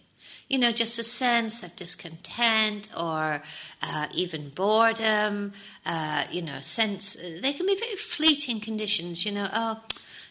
you 0.51 0.59
know, 0.59 0.73
just 0.73 0.99
a 0.99 1.05
sense 1.05 1.63
of 1.63 1.75
discontent 1.77 2.89
or 2.97 3.41
uh, 3.83 4.07
even 4.13 4.49
boredom, 4.49 5.53
uh, 5.87 6.25
you 6.31 6.43
know, 6.43 6.59
sense, 6.61 7.17
they 7.41 7.53
can 7.53 7.67
be 7.67 7.79
very 7.79 7.95
fleeting 7.95 8.61
conditions, 8.61 9.25
you 9.25 9.31
know, 9.31 9.49
oh, 9.55 9.81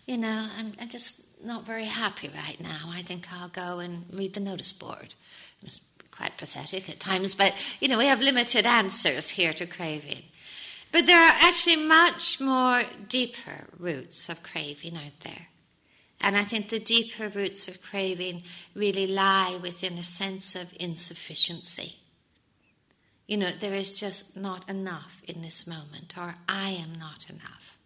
you 0.06 0.18
know, 0.18 0.48
I'm, 0.60 0.74
I'm 0.80 0.90
just 0.90 1.24
not 1.44 1.66
very 1.66 1.86
happy 1.86 2.30
right 2.36 2.60
now. 2.60 2.90
I 2.90 3.02
think 3.02 3.32
I'll 3.32 3.48
go 3.48 3.80
and 3.80 4.06
read 4.12 4.34
the 4.34 4.42
notice 4.42 4.74
board. 4.74 5.14
It's 5.64 5.80
quite 6.12 6.38
pathetic 6.38 6.90
at 6.90 7.00
times, 7.00 7.34
but, 7.34 7.56
you 7.80 7.88
know, 7.88 7.98
we 7.98 8.08
have 8.08 8.22
limited 8.22 8.66
answers 8.66 9.30
here 9.30 9.54
to 9.54 9.66
craving. 9.66 10.24
But 10.92 11.06
there 11.06 11.22
are 11.22 11.36
actually 11.40 11.78
much 11.78 12.42
more 12.42 12.84
deeper 13.08 13.68
roots 13.78 14.28
of 14.28 14.44
craving 14.44 14.98
out 14.98 15.20
there. 15.22 15.48
And 16.22 16.36
I 16.36 16.44
think 16.44 16.70
the 16.70 16.80
deeper 16.80 17.30
roots 17.30 17.68
of 17.68 17.82
craving 17.82 18.44
really 18.76 19.08
lie 19.08 19.58
within 19.62 19.98
a 19.98 20.04
sense 20.04 20.56
of 20.56 20.74
insufficiency. 20.80 21.96
You 23.26 23.38
know, 23.38 23.52
there 23.52 23.74
is 23.74 23.98
just 23.98 24.36
not 24.36 24.68
enough 24.68 25.22
in 25.28 25.42
this 25.42 25.68
moment, 25.68 26.16
or 26.18 26.36
I 26.50 26.72
am 26.72 27.00
not 27.00 27.30
enough. 27.30 27.78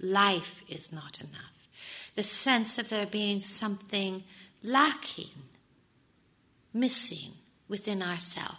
Life 0.00 0.62
is 0.68 0.92
not 0.92 1.20
enough. 1.20 1.68
The 2.14 2.22
sense 2.22 2.78
of 2.78 2.88
there 2.88 3.06
being 3.06 3.40
something 3.40 4.24
lacking, 4.62 5.30
missing 6.72 7.32
within 7.68 8.02
ourselves. 8.02 8.56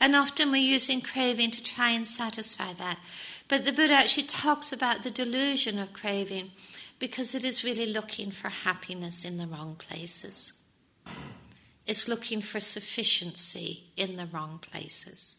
And 0.00 0.14
often 0.14 0.50
we're 0.50 0.56
using 0.56 1.00
craving 1.00 1.52
to 1.52 1.62
try 1.62 1.90
and 1.90 2.06
satisfy 2.06 2.72
that. 2.74 2.98
But 3.48 3.64
the 3.64 3.72
Buddha 3.72 3.94
actually 3.94 4.26
talks 4.26 4.72
about 4.72 5.02
the 5.02 5.10
delusion 5.10 5.78
of 5.78 5.92
craving 5.92 6.50
because 6.98 7.34
it 7.34 7.44
is 7.44 7.64
really 7.64 7.86
looking 7.92 8.30
for 8.30 8.48
happiness 8.48 9.24
in 9.24 9.38
the 9.38 9.46
wrong 9.46 9.76
places. 9.76 10.52
It's 11.86 12.08
looking 12.08 12.40
for 12.40 12.58
sufficiency 12.58 13.84
in 13.96 14.16
the 14.16 14.26
wrong 14.26 14.58
places. 14.60 15.36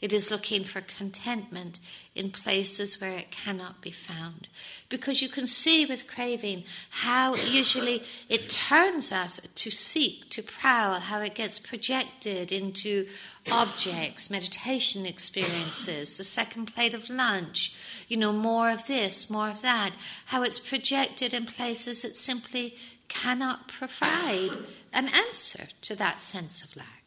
It 0.00 0.12
is 0.12 0.30
looking 0.30 0.64
for 0.64 0.80
contentment 0.80 1.78
in 2.14 2.30
places 2.30 3.00
where 3.00 3.16
it 3.16 3.30
cannot 3.30 3.80
be 3.80 3.90
found. 3.90 4.48
Because 4.88 5.22
you 5.22 5.28
can 5.28 5.46
see 5.46 5.86
with 5.86 6.06
craving 6.06 6.64
how 6.90 7.34
usually 7.36 8.02
it 8.28 8.50
turns 8.50 9.12
us 9.12 9.40
to 9.40 9.70
seek, 9.70 10.28
to 10.30 10.42
prowl, 10.42 11.00
how 11.00 11.20
it 11.20 11.34
gets 11.34 11.58
projected 11.58 12.52
into 12.52 13.06
objects, 13.50 14.30
meditation 14.30 15.06
experiences, 15.06 16.16
the 16.16 16.24
second 16.24 16.74
plate 16.74 16.94
of 16.94 17.08
lunch, 17.08 17.74
you 18.08 18.16
know, 18.16 18.32
more 18.32 18.70
of 18.70 18.86
this, 18.86 19.30
more 19.30 19.48
of 19.48 19.62
that, 19.62 19.90
how 20.26 20.42
it's 20.42 20.60
projected 20.60 21.32
in 21.32 21.46
places 21.46 22.02
that 22.02 22.16
simply 22.16 22.76
cannot 23.08 23.68
provide 23.68 24.56
an 24.92 25.08
answer 25.08 25.68
to 25.82 25.94
that 25.94 26.20
sense 26.20 26.62
of 26.62 26.76
lack. 26.76 27.01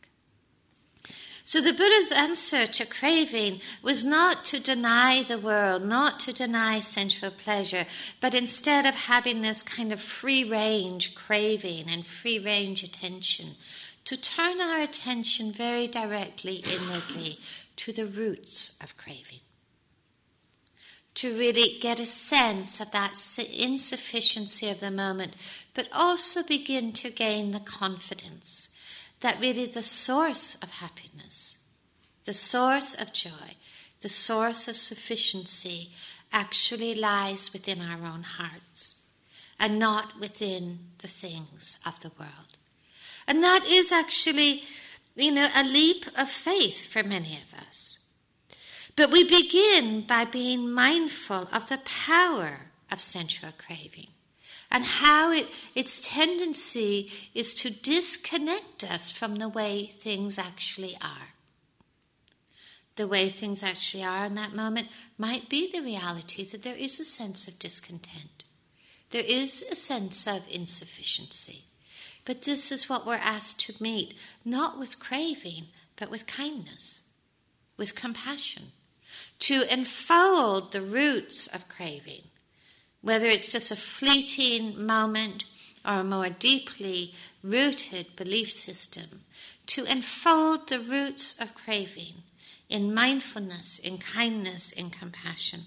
So 1.48 1.62
the 1.62 1.74
Buddha's 1.74 2.12
answer 2.12 2.66
to 2.66 2.88
craving 2.88 3.62
was 3.84 4.04
not 4.04 4.46
to 4.46 4.60
deny 4.60 5.22
the 5.22 5.38
world, 5.38 5.86
not 5.86 6.20
to 6.22 6.34
deny 6.34 6.80
sensual 6.80 7.30
pleasure, 7.30 7.86
but 8.20 8.34
instead 8.34 8.88
of 8.88 8.96
having 8.96 9.42
this 9.44 9.62
kind 9.62 9.94
of 9.94 10.02
free 10.02 10.44
range 10.44 11.14
craving 11.14 11.88
and 11.88 12.04
free 12.04 12.40
range 12.40 12.82
attention, 12.82 13.52
to 14.06 14.18
turn 14.18 14.60
our 14.60 14.82
attention 14.82 15.52
very 15.52 15.86
directly 15.86 16.64
inwardly 16.68 17.38
to 17.76 17.94
the 17.94 18.08
roots 18.08 18.76
of 18.82 18.98
craving. 18.98 19.42
To 21.14 21.38
really 21.38 21.78
get 21.80 22.00
a 22.00 22.08
sense 22.08 22.80
of 22.80 22.92
that 22.92 23.14
insufficiency 23.54 24.68
of 24.72 24.80
the 24.80 24.90
moment, 24.90 25.36
but 25.76 25.90
also 25.94 26.42
begin 26.42 26.92
to 26.94 27.12
gain 27.12 27.52
the 27.52 27.60
confidence 27.60 28.70
that 29.26 29.42
really 29.42 29.66
the 29.66 29.82
source 29.82 30.54
of 30.62 30.70
happiness, 30.70 31.58
the 32.26 32.34
source 32.34 32.94
of 32.94 33.12
joy, 33.12 33.56
the 34.02 34.08
source 34.08 34.68
of 34.68 34.78
sufficiency 34.78 35.90
actually 36.32 36.94
lies 36.94 37.52
within 37.52 37.82
our 37.82 38.06
own 38.08 38.22
hearts 38.22 39.02
and 39.60 39.80
not 39.80 40.20
within 40.20 40.78
the 41.00 41.08
things 41.08 41.80
of 41.88 42.00
the 42.02 42.12
world. 42.20 42.58
And 43.28 43.44
that 43.44 43.66
is 43.68 43.92
actually, 43.92 44.62
you 45.16 45.32
know, 45.32 45.50
a 45.56 45.64
leap 45.64 46.06
of 46.16 46.30
faith 46.30 46.86
for 46.86 47.02
many 47.02 47.40
of 47.42 47.68
us. 47.68 47.98
But 48.96 49.10
we 49.10 49.24
begin 49.24 50.02
by 50.02 50.26
being 50.26 50.72
mindful 50.72 51.50
of 51.52 51.68
the 51.68 51.80
power 51.84 52.68
of 52.92 53.02
sensual 53.02 53.54
craving 53.58 54.10
and 54.72 54.84
how 54.84 55.32
it, 55.32 55.48
its 55.74 56.06
tendency 56.06 57.12
is 57.34 57.54
to 57.56 57.70
disconnect 57.70 58.84
us 58.84 59.12
from 59.12 59.36
the 59.36 59.50
way 59.50 59.86
things 59.86 60.38
actually 60.38 60.98
are. 61.02 61.30
The 62.96 63.08
way 63.08 63.30
things 63.30 63.62
actually 63.62 64.04
are 64.04 64.26
in 64.26 64.36
that 64.36 64.56
moment 64.56 64.88
might 65.18 65.50
be 65.50 65.70
the 65.70 65.82
reality 65.82 66.46
that 66.46 66.64
there 66.64 66.78
is 66.78 67.00
a 67.00 67.06
sense 67.06 67.48
of 67.48 67.60
discontent. 67.60 68.46
There 69.12 69.24
is 69.26 69.64
a 69.72 69.76
sense 69.76 70.28
of 70.28 70.44
insufficiency. 70.50 71.66
But 72.24 72.42
this 72.42 72.72
is 72.72 72.90
what 72.90 73.06
we're 73.06 73.16
asked 73.16 73.60
to 73.62 73.84
meet, 73.84 74.16
not 74.44 74.80
with 74.80 75.00
craving, 75.00 75.68
but 75.96 76.10
with 76.10 76.26
kindness, 76.26 77.02
with 77.78 77.96
compassion, 77.96 78.72
to 79.40 79.72
enfold 79.72 80.72
the 80.72 80.82
roots 80.82 81.48
of 81.48 81.70
craving 81.70 82.24
whether 83.06 83.28
it's 83.28 83.52
just 83.52 83.70
a 83.70 83.76
fleeting 83.76 84.84
moment 84.84 85.46
or 85.86 86.00
a 86.00 86.04
more 86.04 86.28
deeply 86.28 87.14
rooted 87.44 88.16
belief 88.16 88.52
system, 88.52 89.22
to 89.68 89.86
enfold 89.86 90.68
the 90.70 90.80
roots 90.80 91.40
of 91.40 91.54
craving 91.54 92.24
in 92.68 92.92
mindfulness, 92.92 93.78
in 93.78 94.00
kindness, 94.00 94.72
in 94.72 94.90
compassion. 94.90 95.62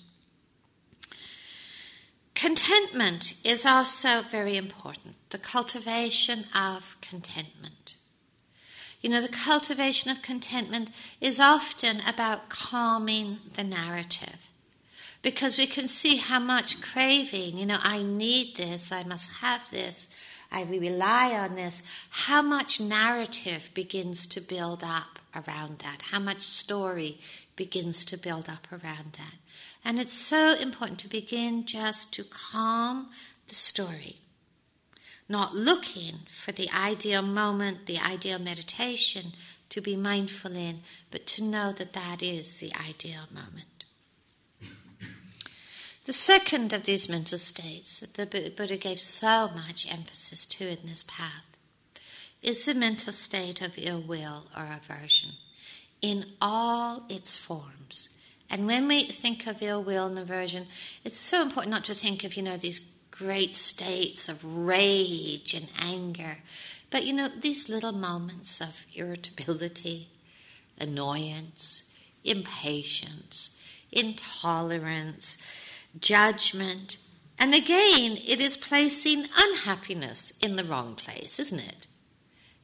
Contentment 2.35 3.35
is 3.45 3.65
also 3.65 4.23
very 4.23 4.57
important, 4.57 5.15
the 5.31 5.39
cultivation 5.39 6.45
of 6.53 6.97
contentment. 7.01 7.95
You 9.01 9.11
know, 9.11 9.21
the 9.21 9.29
cultivation 9.29 10.11
of 10.11 10.23
contentment 10.23 10.91
is 11.21 11.39
often 11.39 12.01
about 12.01 12.49
calming 12.49 13.39
the 13.55 13.63
narrative 13.63 14.48
because 15.23 15.59
we 15.59 15.67
can 15.67 15.89
see 15.89 16.17
how 16.17 16.39
much 16.39 16.81
craving, 16.81 17.59
you 17.59 17.67
know, 17.67 17.79
I 17.83 18.03
need 18.03 18.57
this, 18.57 18.93
I 18.93 19.03
must 19.03 19.33
have 19.35 19.71
this, 19.71 20.09
I 20.51 20.63
rely 20.63 21.33
on 21.33 21.57
this, 21.57 21.83
how 22.11 22.41
much 22.41 22.81
narrative 22.81 23.71
begins 23.75 24.27
to 24.29 24.41
build 24.41 24.83
up 24.83 25.19
around 25.35 25.81
that, 25.81 26.03
how 26.11 26.21
much 26.21 26.43
story 26.43 27.19
begins 27.57 28.05
to 28.05 28.17
build 28.17 28.49
up 28.49 28.67
around 28.73 29.13
that. 29.19 29.35
And 29.85 29.99
it's 29.99 30.13
so 30.13 30.55
important 30.55 30.99
to 31.01 31.09
begin 31.09 31.67
just 31.67 32.13
to 32.15 32.25
calm 32.25 33.11
the 33.49 33.55
story. 33.55 34.17
Not 35.29 35.55
looking 35.55 36.21
for 36.29 36.53
the 36.53 36.71
ideal 36.71 37.23
moment, 37.23 37.87
the 37.87 37.99
ideal 37.99 38.39
meditation 38.39 39.33
to 39.69 39.81
be 39.83 39.97
mindful 39.97 40.57
in, 40.57 40.81
but 41.11 41.27
to 41.27 41.45
know 41.45 41.73
that 41.73 41.93
that 41.93 42.23
is 42.23 42.59
the 42.59 42.73
ideal 42.75 43.25
moment. 43.31 43.78
The 46.09 46.15
second 46.15 46.73
of 46.73 46.85
these 46.85 47.07
mental 47.07 47.37
states 47.37 48.01
that 48.01 48.15
the 48.15 48.51
Buddha 48.57 48.79
gave 48.79 48.99
so 48.99 49.51
much 49.55 49.87
emphasis 49.93 50.47
to 50.47 50.67
in 50.67 50.79
this 50.87 51.03
path 51.03 51.59
is 52.43 52.65
the 52.65 52.73
mental 52.73 53.13
state 53.13 53.61
of 53.61 53.75
ill 53.77 54.01
will 54.01 54.45
or 54.57 54.67
aversion 54.73 55.33
in 56.01 56.25
all 56.41 57.03
its 57.11 57.37
forms. 57.37 58.09
And 58.49 58.65
when 58.65 58.89
we 58.89 59.03
think 59.03 59.47
of 59.47 59.61
ill 59.61 59.83
will 59.83 60.07
and 60.07 60.19
aversion, 60.19 60.69
it's 61.05 61.19
so 61.19 61.43
important 61.43 61.73
not 61.73 61.85
to 61.85 61.95
think 61.95 62.25
of, 62.25 62.39
you 62.39 62.43
know, 62.43 62.57
these 62.57 62.81
great 63.11 63.53
states 63.55 64.31
of 64.31 64.43
rage 64.43 65.53
and 65.53 65.69
anger, 65.79 66.39
but, 66.91 67.05
you 67.05 67.13
know, 67.13 67.29
these 67.29 67.69
little 67.69 67.93
moments 67.93 68.63
of 68.63 68.87
irritability, 68.95 70.09
annoyance, 70.81 71.85
impatience, 72.25 73.59
intolerance 73.93 75.37
judgment. 75.99 76.97
And 77.39 77.55
again, 77.55 78.19
it 78.27 78.41
is 78.41 78.57
placing 78.57 79.27
unhappiness 79.37 80.33
in 80.41 80.57
the 80.57 80.65
wrong 80.65 80.95
place, 80.95 81.39
isn't 81.39 81.61
it? 81.61 81.87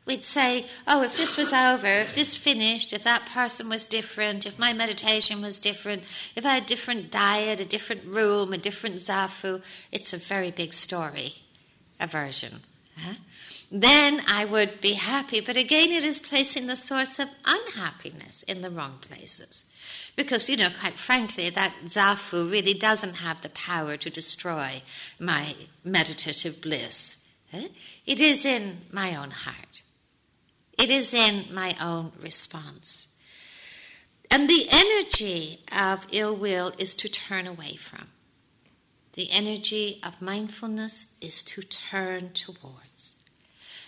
We'd 0.07 0.25
say, 0.25 0.67
oh, 0.87 1.03
if 1.03 1.17
this 1.17 1.37
was 1.37 1.53
over, 1.55 1.87
if 1.87 2.15
this 2.15 2.37
finished, 2.37 2.93
if 2.93 3.05
that 3.05 3.25
person 3.27 3.71
was 3.71 3.87
different, 3.87 4.45
if 4.45 4.59
my 4.59 4.75
meditation 4.75 5.41
was 5.41 5.59
different, 5.59 6.03
if 6.37 6.45
I 6.45 6.55
had 6.55 6.65
a 6.65 6.67
different 6.67 7.11
diet, 7.11 7.59
a 7.59 7.65
different 7.65 8.05
room, 8.05 8.53
a 8.53 8.59
different 8.59 8.97
zafu, 8.97 9.63
it's 9.91 10.13
a 10.13 10.19
very 10.19 10.51
big 10.51 10.75
story, 10.75 11.37
aversion. 11.99 12.61
Then 13.71 14.21
I 14.29 14.45
would 14.45 14.81
be 14.81 14.93
happy. 14.93 15.41
But 15.41 15.57
again, 15.57 15.91
it 15.91 16.05
is 16.05 16.19
placing 16.19 16.67
the 16.67 16.77
source 16.77 17.19
of 17.19 17.29
unhappiness 17.45 18.43
in 18.45 18.63
the 18.63 18.71
wrong 18.71 18.99
places. 19.01 19.65
Because, 20.15 20.49
you 20.49 20.57
know, 20.57 20.69
quite 20.81 20.95
frankly, 20.95 21.51
that 21.51 21.75
zafu 21.87 22.51
really 22.51 22.75
doesn't 22.75 23.15
have 23.17 23.41
the 23.41 23.49
power 23.49 23.97
to 23.97 24.11
destroy 24.11 24.83
my 25.19 25.55
meditative 25.85 26.61
bliss. 26.61 27.25
It 27.53 28.21
is 28.21 28.45
in 28.45 28.83
my 28.93 29.17
own 29.17 29.31
heart. 29.31 29.83
It 30.79 30.91
is 30.91 31.15
in 31.15 31.53
my 31.53 31.75
own 31.81 32.13
response. 32.21 33.09
And 34.31 34.49
the 34.49 34.67
energy 34.71 35.61
of 35.77 36.07
ill 36.11 36.35
will 36.37 36.73
is 36.79 36.95
to 36.97 37.09
turn 37.09 37.47
away 37.47 37.77
from. 37.77 38.09
The 39.13 39.31
energy 39.31 40.01
of 40.03 40.21
mindfulness 40.21 41.07
is 41.21 41.43
to 41.45 41.63
turn 41.63 42.31
towards. 42.33 42.84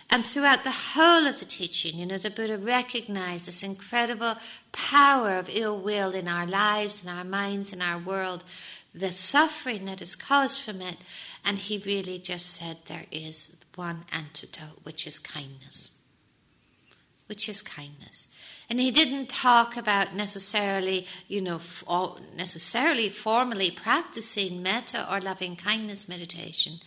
And 0.09 0.25
throughout 0.25 0.63
the 0.63 0.71
whole 0.71 1.27
of 1.27 1.39
the 1.39 1.45
teaching, 1.45 1.97
you 1.97 2.05
know, 2.05 2.17
the 2.17 2.29
Buddha 2.29 2.57
recognized 2.57 3.47
this 3.47 3.61
incredible 3.61 4.35
power 4.71 5.37
of 5.37 5.49
ill 5.51 5.77
will 5.77 6.11
in 6.11 6.27
our 6.29 6.45
lives, 6.45 7.03
in 7.03 7.09
our 7.09 7.25
minds, 7.25 7.73
in 7.73 7.81
our 7.81 7.99
world, 7.99 8.45
the 8.93 9.11
suffering 9.11 9.85
that 9.85 10.01
is 10.01 10.15
caused 10.15 10.61
from 10.61 10.81
it. 10.81 10.97
And 11.43 11.57
he 11.57 11.77
really 11.85 12.19
just 12.19 12.47
said 12.47 12.77
there 12.85 13.05
is 13.11 13.57
one 13.75 14.05
antidote, 14.13 14.83
which 14.83 15.05
is 15.05 15.19
kindness 15.19 15.97
which 17.27 17.47
is 17.49 17.61
kindness. 17.61 18.27
And 18.69 18.79
he 18.79 18.89
didn't 18.89 19.29
talk 19.29 19.77
about 19.77 20.15
necessarily, 20.15 21.05
you 21.27 21.41
know, 21.41 21.59
necessarily 22.35 23.09
formally 23.09 23.69
practicing 23.69 24.63
metta 24.63 25.05
or 25.11 25.19
loving 25.21 25.55
kindness 25.55 26.09
meditation, 26.09 26.79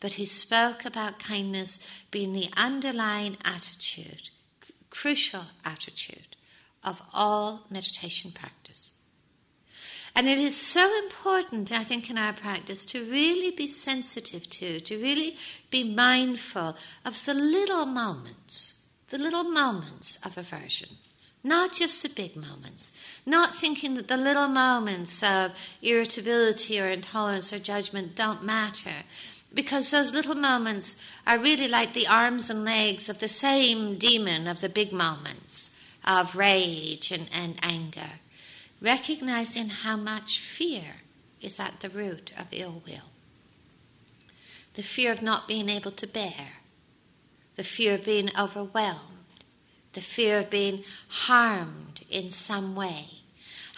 but 0.00 0.14
he 0.14 0.24
spoke 0.24 0.84
about 0.84 1.18
kindness 1.18 1.78
being 2.10 2.32
the 2.32 2.50
underlying 2.56 3.36
attitude, 3.44 4.30
crucial 4.90 5.44
attitude 5.64 6.36
of 6.84 7.02
all 7.12 7.66
meditation 7.70 8.30
practice. 8.30 8.92
And 10.14 10.26
it 10.28 10.38
is 10.38 10.60
so 10.60 10.98
important, 11.04 11.70
I 11.70 11.84
think, 11.84 12.10
in 12.10 12.18
our 12.18 12.32
practice 12.32 12.84
to 12.86 13.04
really 13.04 13.54
be 13.54 13.68
sensitive 13.68 14.48
to, 14.50 14.80
to 14.80 15.02
really 15.02 15.36
be 15.70 15.84
mindful 15.84 16.76
of 17.04 17.24
the 17.24 17.34
little 17.34 17.86
moments 17.86 18.78
the 19.10 19.18
little 19.18 19.44
moments 19.44 20.18
of 20.24 20.36
aversion, 20.36 20.90
not 21.42 21.72
just 21.72 22.02
the 22.02 22.08
big 22.08 22.36
moments, 22.36 22.92
not 23.24 23.56
thinking 23.56 23.94
that 23.94 24.08
the 24.08 24.16
little 24.16 24.48
moments 24.48 25.22
of 25.22 25.52
irritability 25.82 26.80
or 26.80 26.88
intolerance 26.88 27.52
or 27.52 27.58
judgment 27.58 28.14
don't 28.14 28.44
matter, 28.44 29.04
because 29.52 29.90
those 29.90 30.12
little 30.12 30.34
moments 30.34 30.96
are 31.26 31.38
really 31.38 31.68
like 31.68 31.92
the 31.92 32.06
arms 32.06 32.50
and 32.50 32.64
legs 32.64 33.08
of 33.08 33.18
the 33.18 33.28
same 33.28 33.96
demon 33.96 34.46
of 34.46 34.60
the 34.60 34.68
big 34.68 34.92
moments 34.92 35.76
of 36.06 36.36
rage 36.36 37.10
and, 37.10 37.28
and 37.32 37.58
anger, 37.62 38.20
recognizing 38.80 39.68
how 39.68 39.96
much 39.96 40.38
fear 40.40 41.02
is 41.40 41.58
at 41.58 41.80
the 41.80 41.88
root 41.88 42.32
of 42.38 42.46
ill 42.52 42.82
will. 42.86 43.10
The 44.74 44.82
fear 44.82 45.12
of 45.12 45.22
not 45.22 45.48
being 45.48 45.68
able 45.68 45.90
to 45.92 46.06
bear, 46.06 46.60
the 47.56 47.64
fear 47.64 47.94
of 47.94 48.04
being 48.04 48.30
overwhelmed, 48.38 49.44
the 49.92 50.00
fear 50.00 50.38
of 50.38 50.50
being 50.50 50.84
harmed 51.08 52.04
in 52.08 52.30
some 52.30 52.76
way. 52.76 53.17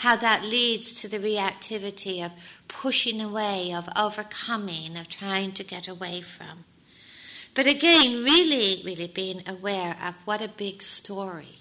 How 0.01 0.17
that 0.17 0.45
leads 0.45 0.95
to 0.95 1.09
the 1.09 1.19
reactivity 1.19 2.25
of 2.25 2.33
pushing 2.69 3.21
away, 3.21 3.73
of 3.73 3.87
overcoming, 3.95 4.97
of 4.97 5.09
trying 5.09 5.53
to 5.53 5.63
get 5.63 5.89
away 5.89 6.23
from. 6.23 6.65
But 7.55 7.67
again, 7.67 8.25
really, 8.25 8.83
really 8.83 9.07
being 9.07 9.43
aware 9.47 9.99
of 10.03 10.15
what 10.25 10.41
a 10.41 10.49
big 10.49 10.83
story 10.83 11.60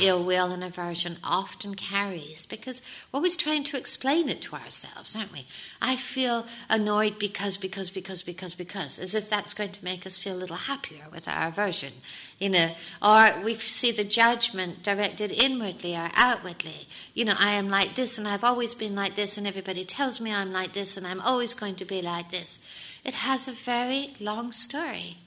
ill 0.00 0.22
will 0.22 0.50
and 0.50 0.64
aversion 0.64 1.16
often 1.22 1.74
carries 1.74 2.46
because 2.46 2.82
we're 3.12 3.18
always 3.18 3.36
trying 3.36 3.64
to 3.64 3.76
explain 3.76 4.28
it 4.28 4.42
to 4.42 4.56
ourselves, 4.56 5.14
aren't 5.14 5.32
we? 5.32 5.46
I 5.80 5.96
feel 5.96 6.46
annoyed 6.68 7.18
because, 7.18 7.56
because, 7.56 7.90
because, 7.90 8.22
because, 8.22 8.54
because, 8.54 8.98
as 8.98 9.14
if 9.14 9.30
that's 9.30 9.54
going 9.54 9.72
to 9.72 9.84
make 9.84 10.06
us 10.06 10.18
feel 10.18 10.34
a 10.34 10.42
little 10.42 10.56
happier 10.56 11.04
with 11.12 11.28
our 11.28 11.48
aversion, 11.48 11.92
you 12.38 12.50
know, 12.50 12.70
or 13.00 13.40
we 13.44 13.54
see 13.54 13.92
the 13.92 14.04
judgment 14.04 14.82
directed 14.82 15.30
inwardly 15.30 15.96
or 15.96 16.10
outwardly. 16.14 16.88
You 17.14 17.26
know, 17.26 17.34
I 17.38 17.52
am 17.52 17.68
like 17.68 17.94
this 17.94 18.18
and 18.18 18.26
I've 18.26 18.44
always 18.44 18.74
been 18.74 18.94
like 18.94 19.14
this, 19.14 19.38
and 19.38 19.46
everybody 19.46 19.84
tells 19.84 20.20
me 20.20 20.32
I'm 20.32 20.52
like 20.52 20.72
this 20.72 20.96
and 20.96 21.06
I'm 21.06 21.20
always 21.20 21.54
going 21.54 21.76
to 21.76 21.84
be 21.84 22.02
like 22.02 22.30
this. 22.30 22.58
It 23.04 23.14
has 23.14 23.48
a 23.48 23.52
very 23.52 24.14
long 24.20 24.52
story. 24.52 25.18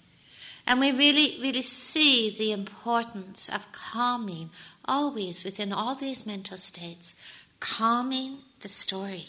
And 0.67 0.79
we 0.79 0.91
really, 0.91 1.37
really 1.41 1.61
see 1.61 2.35
the 2.35 2.51
importance 2.51 3.49
of 3.49 3.71
calming 3.71 4.49
always 4.85 5.43
within 5.43 5.71
all 5.71 5.95
these 5.95 6.25
mental 6.25 6.57
states, 6.57 7.13
calming 7.59 8.39
the 8.61 8.67
story, 8.67 9.27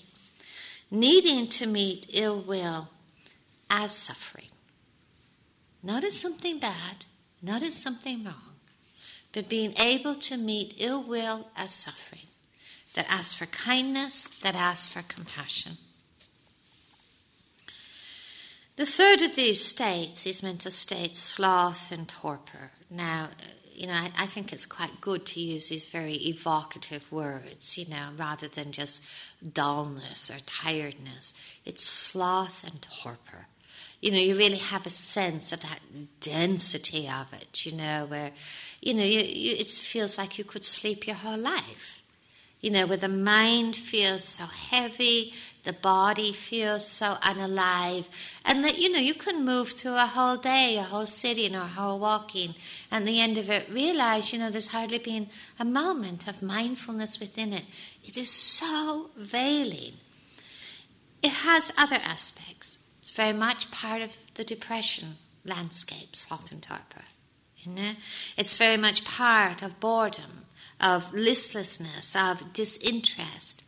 needing 0.90 1.49
to 1.49 1.66
meet 1.66 2.07
ill 2.12 2.40
will 2.40 2.88
as 3.68 3.92
suffering, 3.92 4.49
not 5.83 6.05
as 6.05 6.18
something 6.18 6.59
bad, 6.59 7.05
not 7.42 7.62
as 7.62 7.75
something 7.75 8.25
wrong, 8.25 8.55
but 9.33 9.49
being 9.49 9.75
able 9.79 10.14
to 10.14 10.37
meet 10.37 10.75
ill 10.79 11.03
will 11.03 11.49
as 11.57 11.72
suffering 11.72 12.20
that 12.94 13.07
asks 13.11 13.35
for 13.35 13.46
kindness, 13.46 14.25
that 14.40 14.55
asks 14.55 14.90
for 14.90 15.03
compassion. 15.03 15.77
The 18.76 18.84
third 18.84 19.22
of 19.22 19.36
these 19.36 19.64
states 19.64 20.26
is 20.26 20.42
mental 20.42 20.70
states, 20.70 21.18
sloth 21.18 21.90
and 21.90 22.06
torpor. 22.06 22.72
Now, 22.90 23.30
you 23.74 23.86
know, 23.86 23.94
I, 23.94 24.10
I, 24.18 24.26
think 24.26 24.52
it's 24.52 24.66
quite 24.66 25.00
good 25.00 25.24
to 25.26 25.40
use 25.40 25.70
these 25.70 25.86
very 25.86 26.14
evocative 26.14 27.10
words, 27.10 27.78
you 27.78 27.86
know, 27.88 28.08
rather 28.18 28.48
than 28.48 28.72
just 28.72 29.02
dullness 29.54 30.30
or 30.30 30.38
tiredness. 30.44 31.32
It's 31.64 31.84
sloth 31.84 32.64
and 32.64 32.80
torpor. 32.82 33.46
You 34.00 34.12
know, 34.12 34.18
you 34.18 34.34
really 34.34 34.58
have 34.58 34.86
a 34.86 34.90
sense 34.90 35.52
of 35.52 35.60
that 35.60 35.80
density 36.20 37.08
of 37.08 37.32
it, 37.32 37.64
you 37.64 37.72
know, 37.72 38.04
where, 38.06 38.32
you 38.82 38.92
know, 38.92 39.04
you, 39.04 39.20
you, 39.20 39.56
it 39.56 39.68
feels 39.68 40.18
like 40.18 40.38
you 40.38 40.44
could 40.44 40.64
sleep 40.64 41.06
your 41.06 41.16
whole 41.16 41.38
life. 41.38 42.02
You 42.60 42.70
know, 42.70 42.86
where 42.86 42.96
the 42.96 43.08
mind 43.08 43.76
feels 43.76 44.24
so 44.24 44.44
heavy, 44.44 45.32
the 45.66 45.72
body 45.72 46.33
feels 46.33 46.87
so 46.88 47.16
unalive, 47.22 48.07
and 48.44 48.64
that 48.64 48.79
you 48.79 48.90
know 48.90 49.00
you 49.00 49.14
can 49.14 49.44
move 49.44 49.72
through 49.72 49.96
a 49.96 50.07
whole 50.07 50.37
day, 50.37 50.76
a 50.79 50.85
whole 50.85 51.07
sitting, 51.07 51.57
or 51.57 51.62
a 51.62 51.68
whole 51.68 51.98
walking, 51.98 52.55
and 52.90 53.07
the 53.07 53.20
end 53.20 53.37
of 53.37 53.50
it 53.50 53.68
realize 53.68 54.33
you 54.33 54.38
know 54.38 54.48
there's 54.48 54.68
hardly 54.68 54.98
been 54.98 55.29
a 55.59 55.64
moment 55.64 56.29
of 56.29 56.40
mindfulness 56.40 57.18
within 57.18 57.52
it. 57.52 57.64
It 58.05 58.16
is 58.16 58.31
so 58.31 59.11
veiling. 59.16 59.94
It 61.20 61.33
has 61.33 61.72
other 61.76 61.98
aspects. 62.05 62.79
It's 63.00 63.11
very 63.11 63.33
much 63.33 63.70
part 63.72 64.02
of 64.02 64.16
the 64.35 64.44
depression 64.44 65.16
landscape, 65.44 66.14
sloth 66.14 66.52
and 66.52 66.62
torpor. 66.62 67.05
You 67.59 67.72
know, 67.72 67.92
it's 68.37 68.57
very 68.57 68.76
much 68.76 69.05
part 69.05 69.62
of 69.62 69.81
boredom, 69.81 70.46
of 70.81 71.12
listlessness, 71.12 72.14
of 72.14 72.52
disinterest 72.52 73.64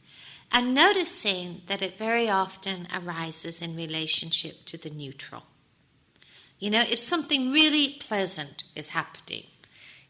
and 0.53 0.75
noticing 0.75 1.63
that 1.67 1.83
it 1.83 1.99
very 1.99 2.29
often 2.29 2.89
arises 2.95 3.63
in 3.63 3.77
relationship 3.77 4.65
to 4.67 4.77
the 4.77 4.91
neutral. 4.91 5.45
You 6.59 6.71
know, 6.71 6.81
if 6.81 6.99
something 6.99 7.53
really 7.53 7.97
pleasant 8.01 8.65
is 8.75 8.91
happening 8.91 9.45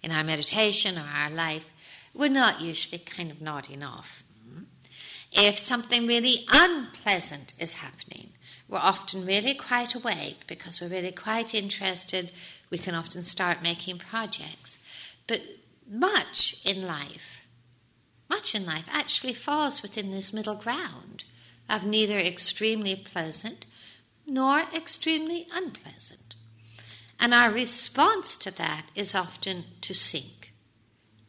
in 0.02 0.12
our 0.12 0.24
meditation 0.24 0.96
or 0.96 1.04
our 1.14 1.30
life, 1.30 1.70
we're 2.14 2.28
not 2.28 2.60
usually 2.60 2.98
kind 2.98 3.30
of 3.30 3.40
nodding 3.40 3.82
off. 3.82 4.24
If 5.32 5.58
something 5.58 6.06
really 6.06 6.46
unpleasant 6.52 7.52
is 7.58 7.74
happening, 7.74 8.30
we're 8.66 8.78
often 8.78 9.26
really 9.26 9.54
quite 9.54 9.94
awake 9.94 10.46
because 10.46 10.80
we're 10.80 10.88
really 10.88 11.12
quite 11.12 11.54
interested. 11.54 12.30
We 12.70 12.78
can 12.78 12.94
often 12.94 13.22
start 13.22 13.62
making 13.62 13.98
projects. 13.98 14.78
But 15.26 15.42
much 15.90 16.62
in 16.64 16.86
life 16.86 17.37
much 18.28 18.54
in 18.54 18.66
life 18.66 18.88
actually 18.92 19.32
falls 19.32 19.82
within 19.82 20.10
this 20.10 20.32
middle 20.32 20.54
ground 20.54 21.24
of 21.68 21.84
neither 21.84 22.18
extremely 22.18 22.96
pleasant 22.96 23.66
nor 24.26 24.60
extremely 24.74 25.46
unpleasant. 25.52 26.34
And 27.20 27.34
our 27.34 27.50
response 27.50 28.36
to 28.38 28.50
that 28.56 28.86
is 28.94 29.14
often 29.14 29.64
to 29.80 29.94
sink, 29.94 30.52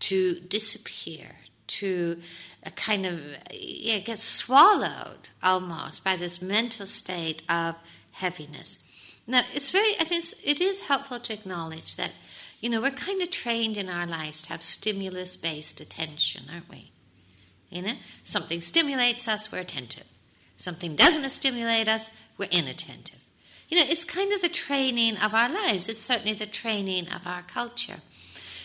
to 0.01 0.39
disappear, 0.41 1.38
to 1.67 2.19
a 2.63 2.71
kind 2.71 3.05
of 3.05 3.21
yeah, 3.51 3.99
get 3.99 4.19
swallowed 4.19 5.29
almost 5.41 6.03
by 6.03 6.15
this 6.15 6.41
mental 6.41 6.85
state 6.85 7.43
of 7.49 7.75
heaviness. 8.12 8.83
Now, 9.25 9.43
it's 9.53 9.71
very, 9.71 9.93
I 9.99 10.03
think 10.03 10.25
it 10.43 10.59
is 10.59 10.81
helpful 10.81 11.19
to 11.19 11.33
acknowledge 11.33 11.95
that 11.97 12.13
You 12.62 12.69
know, 12.69 12.82
we're 12.82 12.91
kind 12.91 13.22
of 13.22 13.32
trained 13.32 13.78
in 13.78 13.89
our 13.89 14.06
lives 14.06 14.41
to 14.43 14.50
have 14.50 14.62
stimulus 14.62 15.36
based 15.36 15.80
attention, 15.80 16.43
aren't 16.52 16.69
we? 16.69 16.91
You 17.69 17.84
know, 17.84 17.93
something 18.24 18.62
stimulates 18.62 19.28
us, 19.28 19.52
we're 19.52 19.60
attentive. 19.60 20.08
Something 20.58 20.95
doesn't 20.95 21.30
stimulate 21.30 21.88
us, 21.88 22.12
we're 22.38 22.50
inattentive. 22.52 23.19
You 23.69 23.78
know, 23.78 23.86
it's 23.88 24.04
kind 24.04 24.34
of 24.34 24.41
the 24.41 24.50
training 24.50 25.17
of 25.17 25.34
our 25.34 25.48
lives. 25.48 25.88
It's 25.88 26.02
certainly 26.02 26.34
the 26.34 26.48
training 26.48 27.08
of 27.10 27.28
our 27.28 27.43
culture. 27.43 28.02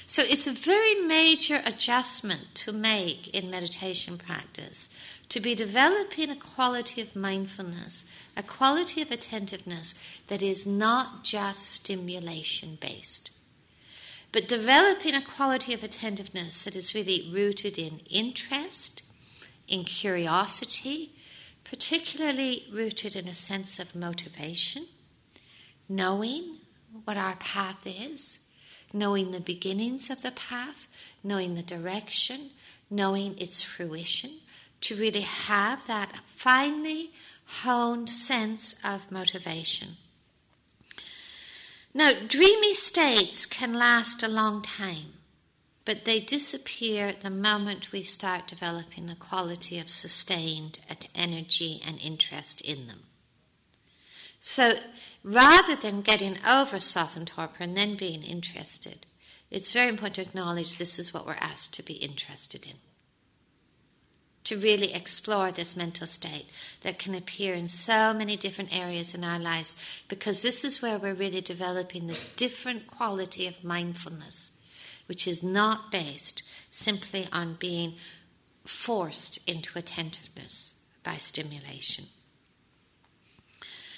So 0.06 0.22
it's 0.22 0.46
a 0.46 0.52
very 0.52 0.94
major 1.06 1.62
adjustment 1.64 2.54
to 2.56 2.72
make 2.72 3.28
in 3.28 3.50
meditation 3.50 4.18
practice 4.18 4.88
to 5.30 5.40
be 5.40 5.54
developing 5.54 6.30
a 6.30 6.36
quality 6.36 7.00
of 7.00 7.16
mindfulness, 7.16 8.04
a 8.36 8.42
quality 8.42 9.00
of 9.00 9.10
attentiveness 9.10 9.94
that 10.28 10.42
is 10.42 10.66
not 10.66 11.24
just 11.24 11.70
stimulation 11.70 12.76
based, 12.80 13.30
but 14.34 14.48
developing 14.48 15.14
a 15.14 15.22
quality 15.22 15.72
of 15.72 15.84
attentiveness 15.84 16.64
that 16.64 16.74
is 16.74 16.92
really 16.92 17.30
rooted 17.32 17.78
in 17.78 18.00
interest, 18.10 19.04
in 19.68 19.84
curiosity, 19.84 21.12
particularly 21.62 22.64
rooted 22.72 23.14
in 23.14 23.28
a 23.28 23.34
sense 23.34 23.78
of 23.78 23.94
motivation, 23.94 24.86
knowing 25.88 26.56
what 27.04 27.16
our 27.16 27.36
path 27.36 27.86
is, 27.86 28.40
knowing 28.92 29.30
the 29.30 29.38
beginnings 29.38 30.10
of 30.10 30.22
the 30.22 30.32
path, 30.32 30.88
knowing 31.22 31.54
the 31.54 31.62
direction, 31.62 32.50
knowing 32.90 33.38
its 33.38 33.62
fruition, 33.62 34.32
to 34.80 34.96
really 34.96 35.20
have 35.20 35.86
that 35.86 36.10
finely 36.34 37.12
honed 37.62 38.10
sense 38.10 38.74
of 38.82 39.12
motivation. 39.12 39.90
Now, 41.96 42.10
dreamy 42.26 42.74
states 42.74 43.46
can 43.46 43.72
last 43.72 44.24
a 44.24 44.28
long 44.28 44.62
time, 44.62 45.14
but 45.84 46.04
they 46.04 46.18
disappear 46.18 47.12
the 47.12 47.30
moment 47.30 47.92
we 47.92 48.02
start 48.02 48.48
developing 48.48 49.06
the 49.06 49.14
quality 49.14 49.78
of 49.78 49.88
sustained 49.88 50.80
energy 51.14 51.80
and 51.86 52.00
interest 52.00 52.60
in 52.62 52.88
them. 52.88 53.04
So, 54.40 54.74
rather 55.22 55.76
than 55.76 56.02
getting 56.02 56.38
over 56.44 56.80
sloth 56.80 57.16
and 57.16 57.28
torpor 57.28 57.62
and 57.62 57.76
then 57.76 57.94
being 57.94 58.24
interested, 58.24 59.06
it's 59.50 59.72
very 59.72 59.88
important 59.88 60.16
to 60.16 60.22
acknowledge 60.22 60.76
this 60.78 60.98
is 60.98 61.14
what 61.14 61.26
we're 61.26 61.34
asked 61.34 61.74
to 61.74 61.84
be 61.84 61.94
interested 61.94 62.66
in 62.66 62.78
to 64.44 64.58
really 64.58 64.92
explore 64.92 65.50
this 65.50 65.76
mental 65.76 66.06
state 66.06 66.46
that 66.82 66.98
can 66.98 67.14
appear 67.14 67.54
in 67.54 67.66
so 67.66 68.12
many 68.12 68.36
different 68.36 68.76
areas 68.76 69.14
in 69.14 69.24
our 69.24 69.38
lives 69.38 70.02
because 70.08 70.42
this 70.42 70.64
is 70.64 70.82
where 70.82 70.98
we're 70.98 71.14
really 71.14 71.40
developing 71.40 72.06
this 72.06 72.26
different 72.26 72.86
quality 72.86 73.46
of 73.46 73.64
mindfulness, 73.64 74.52
which 75.06 75.26
is 75.26 75.42
not 75.42 75.90
based 75.90 76.42
simply 76.70 77.26
on 77.32 77.54
being 77.54 77.94
forced 78.64 79.38
into 79.48 79.78
attentiveness 79.78 80.74
by 81.02 81.16
stimulation. 81.16 82.04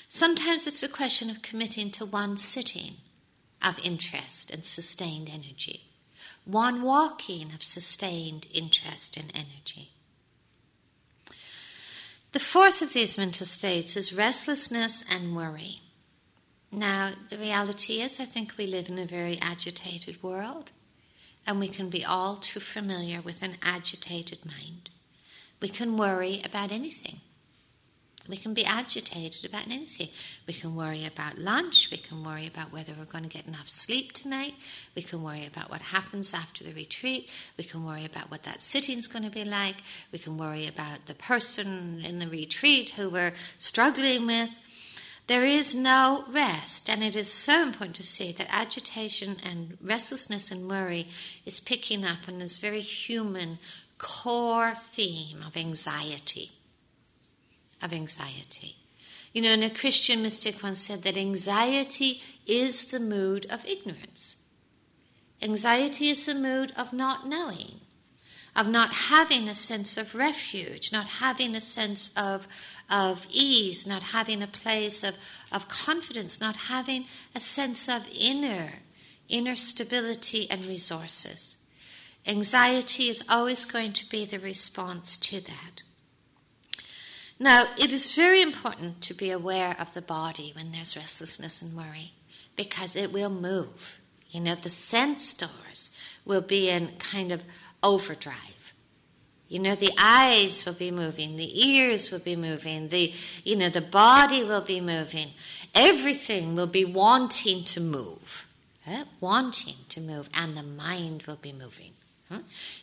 Sometimes 0.08 0.66
it's 0.66 0.82
a 0.82 0.88
question 0.88 1.28
of 1.28 1.42
committing 1.42 1.90
to 1.92 2.06
one 2.06 2.36
sitting 2.36 2.94
of 3.64 3.78
interest 3.82 4.50
and 4.50 4.64
sustained 4.64 5.28
energy, 5.28 5.90
one 6.44 6.82
walking 6.82 7.52
of 7.52 7.62
sustained 7.62 8.46
interest 8.52 9.16
and 9.16 9.32
energy. 9.34 9.90
The 12.36 12.40
fourth 12.40 12.82
of 12.82 12.92
these 12.92 13.16
mental 13.16 13.46
states 13.46 13.96
is 13.96 14.12
restlessness 14.12 15.02
and 15.10 15.34
worry. 15.34 15.80
Now, 16.70 17.12
the 17.30 17.38
reality 17.38 18.02
is, 18.02 18.20
I 18.20 18.26
think 18.26 18.58
we 18.58 18.66
live 18.66 18.90
in 18.90 18.98
a 18.98 19.06
very 19.06 19.38
agitated 19.40 20.22
world, 20.22 20.72
and 21.46 21.58
we 21.58 21.68
can 21.68 21.88
be 21.88 22.04
all 22.04 22.36
too 22.36 22.60
familiar 22.60 23.22
with 23.22 23.42
an 23.42 23.56
agitated 23.62 24.44
mind. 24.44 24.90
We 25.62 25.70
can 25.70 25.96
worry 25.96 26.42
about 26.44 26.72
anything. 26.72 27.22
We 28.28 28.36
can 28.36 28.54
be 28.54 28.64
agitated 28.64 29.44
about 29.44 29.66
anything. 29.66 30.08
We 30.46 30.54
can 30.54 30.74
worry 30.74 31.04
about 31.04 31.38
lunch. 31.38 31.90
We 31.90 31.98
can 31.98 32.24
worry 32.24 32.46
about 32.46 32.72
whether 32.72 32.92
we're 32.98 33.04
going 33.04 33.24
to 33.24 33.30
get 33.30 33.46
enough 33.46 33.68
sleep 33.68 34.12
tonight. 34.12 34.54
We 34.94 35.02
can 35.02 35.22
worry 35.22 35.46
about 35.46 35.70
what 35.70 35.80
happens 35.80 36.34
after 36.34 36.64
the 36.64 36.72
retreat. 36.72 37.30
We 37.56 37.64
can 37.64 37.84
worry 37.84 38.04
about 38.04 38.30
what 38.30 38.42
that 38.44 38.60
sitting's 38.60 39.06
going 39.06 39.24
to 39.24 39.30
be 39.30 39.44
like. 39.44 39.76
We 40.12 40.18
can 40.18 40.36
worry 40.36 40.66
about 40.66 41.06
the 41.06 41.14
person 41.14 42.02
in 42.04 42.18
the 42.18 42.28
retreat 42.28 42.90
who 42.90 43.08
we're 43.08 43.34
struggling 43.58 44.26
with. 44.26 44.50
There 45.26 45.44
is 45.44 45.74
no 45.74 46.24
rest, 46.28 46.88
and 46.88 47.02
it 47.02 47.16
is 47.16 47.32
so 47.32 47.62
important 47.62 47.96
to 47.96 48.04
see 48.04 48.30
that 48.32 48.46
agitation 48.48 49.36
and 49.44 49.76
restlessness 49.82 50.52
and 50.52 50.70
worry 50.70 51.08
is 51.44 51.58
picking 51.58 52.04
up 52.04 52.28
on 52.28 52.38
this 52.38 52.58
very 52.58 52.80
human 52.80 53.58
core 53.98 54.74
theme 54.74 55.42
of 55.44 55.56
anxiety 55.56 56.52
of 57.82 57.92
anxiety. 57.92 58.76
You 59.32 59.42
know, 59.42 59.50
and 59.50 59.64
a 59.64 59.70
Christian 59.70 60.22
mystic 60.22 60.62
once 60.62 60.80
said 60.80 61.02
that 61.02 61.16
anxiety 61.16 62.22
is 62.46 62.84
the 62.84 63.00
mood 63.00 63.46
of 63.50 63.66
ignorance. 63.66 64.36
Anxiety 65.42 66.08
is 66.08 66.24
the 66.24 66.34
mood 66.34 66.72
of 66.76 66.92
not 66.92 67.28
knowing, 67.28 67.80
of 68.54 68.66
not 68.66 68.90
having 68.92 69.48
a 69.48 69.54
sense 69.54 69.98
of 69.98 70.14
refuge, 70.14 70.90
not 70.90 71.06
having 71.06 71.54
a 71.54 71.60
sense 71.60 72.10
of, 72.16 72.48
of 72.90 73.26
ease, 73.30 73.86
not 73.86 74.04
having 74.04 74.42
a 74.42 74.46
place 74.46 75.04
of, 75.04 75.16
of 75.52 75.68
confidence, 75.68 76.40
not 76.40 76.56
having 76.56 77.04
a 77.34 77.40
sense 77.40 77.88
of 77.88 78.08
inner, 78.10 78.80
inner 79.28 79.56
stability 79.56 80.50
and 80.50 80.64
resources. 80.64 81.56
Anxiety 82.26 83.10
is 83.10 83.22
always 83.28 83.66
going 83.66 83.92
to 83.92 84.08
be 84.08 84.24
the 84.24 84.38
response 84.38 85.18
to 85.18 85.40
that. 85.42 85.82
Now, 87.38 87.66
it 87.78 87.92
is 87.92 88.14
very 88.14 88.40
important 88.40 89.02
to 89.02 89.14
be 89.14 89.30
aware 89.30 89.76
of 89.78 89.92
the 89.92 90.00
body 90.00 90.52
when 90.56 90.72
there's 90.72 90.96
restlessness 90.96 91.60
and 91.60 91.76
worry 91.76 92.12
because 92.56 92.96
it 92.96 93.12
will 93.12 93.30
move. 93.30 94.00
You 94.30 94.40
know, 94.40 94.54
the 94.54 94.70
sense 94.70 95.34
doors 95.34 95.90
will 96.24 96.40
be 96.40 96.70
in 96.70 96.96
kind 96.98 97.32
of 97.32 97.42
overdrive. 97.82 98.72
You 99.48 99.60
know, 99.60 99.74
the 99.74 99.92
eyes 100.00 100.64
will 100.64 100.72
be 100.72 100.90
moving, 100.90 101.36
the 101.36 101.68
ears 101.68 102.10
will 102.10 102.18
be 102.18 102.34
moving, 102.34 102.88
the 102.88 103.12
you 103.44 103.54
know, 103.54 103.68
the 103.68 103.80
body 103.80 104.42
will 104.42 104.62
be 104.62 104.80
moving. 104.80 105.28
Everything 105.74 106.56
will 106.56 106.66
be 106.66 106.84
wanting 106.84 107.62
to 107.64 107.80
move. 107.80 108.48
Eh? 108.86 109.04
Wanting 109.20 109.76
to 109.90 110.00
move, 110.00 110.28
and 110.34 110.56
the 110.56 110.62
mind 110.62 111.24
will 111.24 111.36
be 111.36 111.52
moving. 111.52 111.92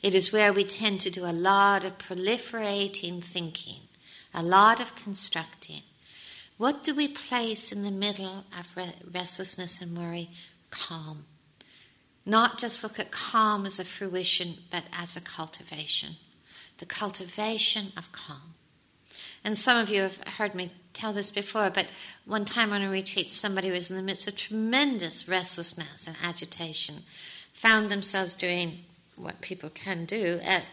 It 0.02 0.16
is 0.16 0.32
where 0.32 0.54
we 0.54 0.64
tend 0.64 1.02
to 1.02 1.10
do 1.10 1.26
a 1.26 1.34
lot 1.34 1.84
of 1.84 1.98
proliferating 1.98 3.22
thinking 3.22 3.83
a 4.34 4.44
lot 4.44 4.80
of 4.80 4.96
constructing. 4.96 5.82
What 6.58 6.84
do 6.84 6.94
we 6.94 7.08
place 7.08 7.72
in 7.72 7.84
the 7.84 7.92
middle 7.92 8.46
of 8.58 8.78
restlessness 9.12 9.82
and 9.82 9.98
worry? 9.98 10.30
Calm. 10.70 11.26
Not 12.26 12.58
just 12.58 12.84
look 12.84 13.00
at 13.00 13.12
calm 13.12 13.66
as 13.66 13.80
a 13.80 13.86
fruition, 13.86 14.56
but 14.72 14.84
as 14.94 15.18
a 15.18 15.22
cultivation. 15.22 16.16
The 16.78 16.86
cultivation 16.86 17.92
of 17.98 18.12
calm. 18.12 18.54
And 19.44 19.58
some 19.58 19.78
of 19.78 19.90
you 19.90 20.04
have 20.04 20.24
heard 20.38 20.56
me 20.56 20.72
tell 20.94 21.12
this 21.12 21.32
before, 21.32 21.70
but 21.70 21.88
one 22.26 22.46
time 22.46 22.72
on 22.72 22.82
a 22.82 22.90
retreat, 22.90 23.30
somebody 23.30 23.72
was 23.72 23.90
in 23.90 23.98
the 23.98 24.02
midst 24.02 24.28
of 24.28 24.38
tremendous 24.38 25.28
restlessness 25.28 26.08
and 26.08 26.16
agitation, 26.24 27.04
found 27.54 27.90
themselves 27.90 28.36
doing 28.36 28.80
what 29.16 29.42
people 29.42 29.70
can 29.70 30.06
do 30.06 30.40
at 30.44 30.64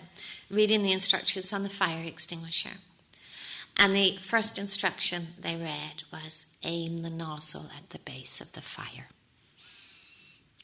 reading 0.51 0.83
the 0.83 0.93
instructions 0.93 1.53
on 1.53 1.63
the 1.63 1.69
fire 1.69 2.05
extinguisher. 2.05 2.71
And 3.83 3.97
the 3.97 4.19
first 4.21 4.59
instruction 4.59 5.29
they 5.41 5.57
read 5.57 6.05
was 6.13 6.49
aim 6.63 6.99
the 6.99 7.09
nozzle 7.09 7.71
at 7.75 7.89
the 7.89 7.99
base 7.99 8.39
of 8.39 8.53
the 8.53 8.61
fire. 8.61 9.09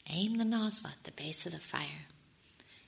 Aim 0.07 0.37
the 0.37 0.45
nozzle 0.45 0.91
at 0.91 1.03
the 1.03 1.11
base 1.11 1.47
of 1.47 1.51
the 1.51 1.59
fire. 1.59 2.05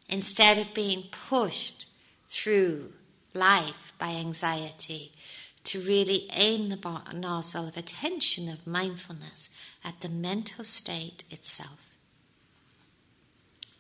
Instead 0.07 0.59
of 0.59 0.75
being 0.75 1.05
pushed 1.11 1.87
through 2.27 2.93
life 3.33 3.91
by 3.97 4.09
anxiety, 4.09 5.13
to 5.63 5.81
really 5.81 6.27
aim 6.33 6.69
the 6.69 7.01
nozzle 7.11 7.67
of 7.67 7.75
attention, 7.75 8.47
of 8.49 8.67
mindfulness 8.67 9.49
at 9.83 10.01
the 10.01 10.09
mental 10.09 10.63
state 10.63 11.23
itself. 11.31 11.87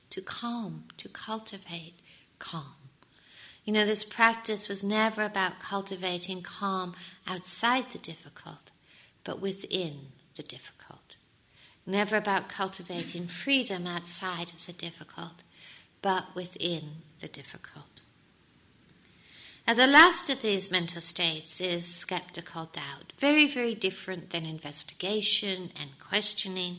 To 0.09 0.21
calm, 0.21 0.85
to 0.97 1.09
cultivate 1.09 1.99
calm. 2.39 2.88
You 3.69 3.73
know, 3.73 3.85
this 3.85 4.03
practice 4.03 4.67
was 4.67 4.83
never 4.83 5.23
about 5.23 5.59
cultivating 5.59 6.41
calm 6.41 6.95
outside 7.27 7.91
the 7.91 7.99
difficult, 7.99 8.71
but 9.23 9.39
within 9.39 10.07
the 10.35 10.41
difficult. 10.41 11.17
Never 11.85 12.17
about 12.17 12.49
cultivating 12.49 13.27
freedom 13.27 13.85
outside 13.85 14.49
of 14.49 14.65
the 14.65 14.73
difficult, 14.73 15.43
but 16.01 16.33
within 16.33 17.03
the 17.19 17.27
difficult. 17.27 18.01
Now, 19.67 19.75
the 19.75 19.85
last 19.85 20.31
of 20.31 20.41
these 20.41 20.71
mental 20.71 20.99
states 20.99 21.61
is 21.61 21.85
skeptical 21.85 22.71
doubt. 22.73 23.13
Very, 23.19 23.47
very 23.47 23.75
different 23.75 24.31
than 24.31 24.47
investigation 24.47 25.69
and 25.79 25.91
questioning. 25.99 26.77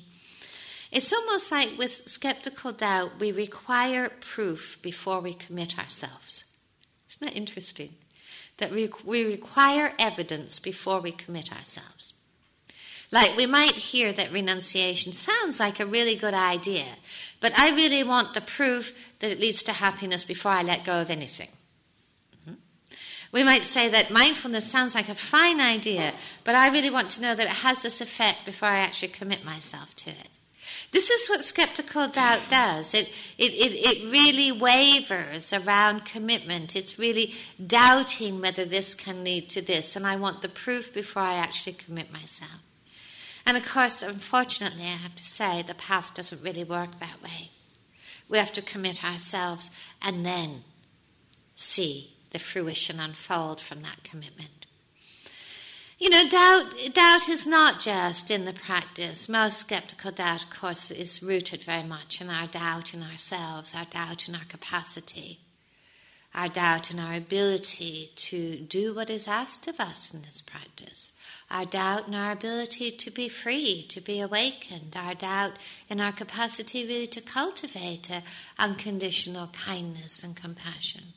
It's 0.91 1.13
almost 1.13 1.53
like 1.53 1.79
with 1.79 2.09
skeptical 2.09 2.73
doubt, 2.73 3.21
we 3.21 3.31
require 3.31 4.09
proof 4.09 4.77
before 4.83 5.21
we 5.21 5.35
commit 5.35 5.79
ourselves. 5.79 6.50
Isn't 7.21 7.35
that 7.35 7.39
interesting? 7.39 7.95
That 8.59 8.71
we, 8.71 8.91
we 9.05 9.25
require 9.25 9.93
evidence 9.99 10.59
before 10.59 11.01
we 11.01 11.13
commit 11.13 11.55
ourselves. 11.55 12.15
Like 13.13 13.37
we 13.37 13.47
might 13.47 13.73
hear 13.73 14.13
that 14.13 14.33
renunciation 14.33 15.13
sounds 15.13 15.59
like 15.59 15.81
a 15.81 15.87
really 15.87 16.15
good 16.15 16.35
idea, 16.35 16.85
but 17.41 17.59
I 17.59 17.75
really 17.75 18.05
want 18.05 18.35
the 18.35 18.41
proof 18.41 18.95
that 19.19 19.33
it 19.33 19.41
leads 19.41 19.63
to 19.65 19.73
happiness 19.73 20.23
before 20.23 20.53
I 20.53 20.63
let 20.63 20.85
go 20.85 21.01
of 21.01 21.11
anything. 21.11 21.49
Mm-hmm. 22.43 22.55
We 23.33 23.43
might 23.43 23.63
say 23.63 23.89
that 23.89 24.13
mindfulness 24.13 24.71
sounds 24.71 24.95
like 24.95 25.09
a 25.09 25.17
fine 25.17 25.61
idea, 25.61 26.13
but 26.45 26.55
I 26.55 26.71
really 26.71 26.91
want 26.91 27.11
to 27.11 27.23
know 27.23 27.35
that 27.35 27.47
it 27.47 27.49
has 27.49 27.83
this 27.83 28.01
effect 28.01 28.47
before 28.47 28.69
I 28.69 28.79
actually 28.79 29.09
commit 29.09 29.45
myself 29.45 29.97
to 29.97 30.11
it. 30.11 30.29
This 30.93 31.11
is 31.11 31.29
what 31.29 31.45
skeptical 31.45 32.09
doubt 32.09 32.41
does. 32.51 32.95
It, 32.95 33.09
it, 33.39 33.53
it, 33.53 33.73
it 33.75 34.11
really 34.11 34.51
wavers 34.51 35.53
around 35.53 36.05
commitment. 36.05 36.75
It's 36.75 36.99
really 36.99 37.35
doubting 37.65 38.41
whether 38.41 38.65
this 38.65 38.95
can 38.95 39.23
lead 39.25 39.49
to 39.51 39.63
this, 39.63 39.97
and 39.97 40.07
I 40.07 40.17
want 40.17 40.43
the 40.43 40.49
proof 40.49 40.93
before 40.93 41.23
I 41.23 41.35
actually 41.35 41.75
commit 41.75 42.13
myself. 42.13 42.61
And 43.47 43.57
of 43.57 43.67
course, 43.67 44.03
unfortunately, 44.03 44.85
I 44.85 44.97
have 45.03 45.17
to 45.17 45.25
say, 45.25 45.63
the 45.63 45.75
path 45.75 46.15
doesn't 46.15 46.43
really 46.43 46.65
work 46.65 46.99
that 46.99 47.23
way. 47.23 47.51
We 48.29 48.39
have 48.39 48.53
to 48.53 48.63
commit 48.63 49.05
ourselves 49.05 49.71
and 50.01 50.25
then 50.25 50.63
see 51.57 52.13
the 52.31 52.39
fruition 52.39 53.01
unfold 53.01 53.61
from 53.61 53.83
that 53.83 54.05
commitment. 54.05 54.60
You 56.01 56.09
know, 56.09 56.27
doubt, 56.31 56.95
doubt 56.95 57.29
is 57.29 57.47
not 57.47 57.79
just 57.79 58.31
in 58.31 58.47
the 58.47 58.55
practice. 58.55 59.29
Most 59.29 59.59
skeptical 59.59 60.11
doubt, 60.11 60.45
of 60.45 60.49
course, 60.49 60.91
is 60.91 61.23
rooted 61.23 61.63
very 61.63 61.83
much 61.83 62.23
in 62.23 62.31
our 62.31 62.47
doubt 62.47 62.95
in 62.95 63.03
ourselves, 63.03 63.75
our 63.75 63.85
doubt 63.85 64.27
in 64.27 64.35
our 64.35 64.47
capacity, 64.49 65.41
our 66.35 66.49
doubt 66.49 66.91
in 66.91 66.99
our 66.99 67.13
ability 67.13 68.13
to 68.17 68.57
do 68.57 68.95
what 68.95 69.11
is 69.11 69.29
asked 69.29 69.69
of 69.69 69.79
us 69.79 70.15
in 70.15 70.23
this 70.23 70.41
practice, 70.41 71.13
our 71.51 71.67
doubt 71.67 72.09
in 72.09 72.15
our 72.15 72.33
ability 72.33 72.91
to 72.93 73.11
be 73.11 73.29
free, 73.29 73.85
to 73.91 74.01
be 74.01 74.21
awakened, 74.21 74.97
our 74.97 75.15
doubt 75.15 75.53
in 75.91 76.01
our 76.01 76.13
capacity 76.13 76.87
really 76.87 77.09
to 77.09 77.21
cultivate 77.21 78.11
unconditional 78.59 79.49
kindness 79.49 80.25
and 80.25 80.35
compassion. 80.35 81.13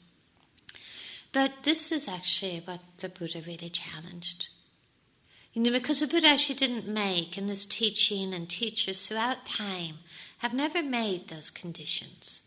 But 1.31 1.63
this 1.63 1.89
is 1.89 2.09
actually 2.09 2.61
what 2.65 2.81
the 2.97 3.07
Buddha 3.07 3.41
really 3.47 3.69
challenged. 3.69 4.49
You 5.53 5.61
know, 5.61 5.71
because 5.71 5.99
the 5.99 6.07
Buddha 6.07 6.27
actually 6.27 6.55
didn't 6.55 6.87
make, 6.87 7.37
and 7.37 7.47
this 7.47 7.65
teaching 7.65 8.33
and 8.33 8.49
teachers 8.49 9.07
throughout 9.07 9.45
time 9.45 9.99
have 10.39 10.53
never 10.53 10.81
made 10.81 11.27
those 11.27 11.51
conditions. 11.51 12.41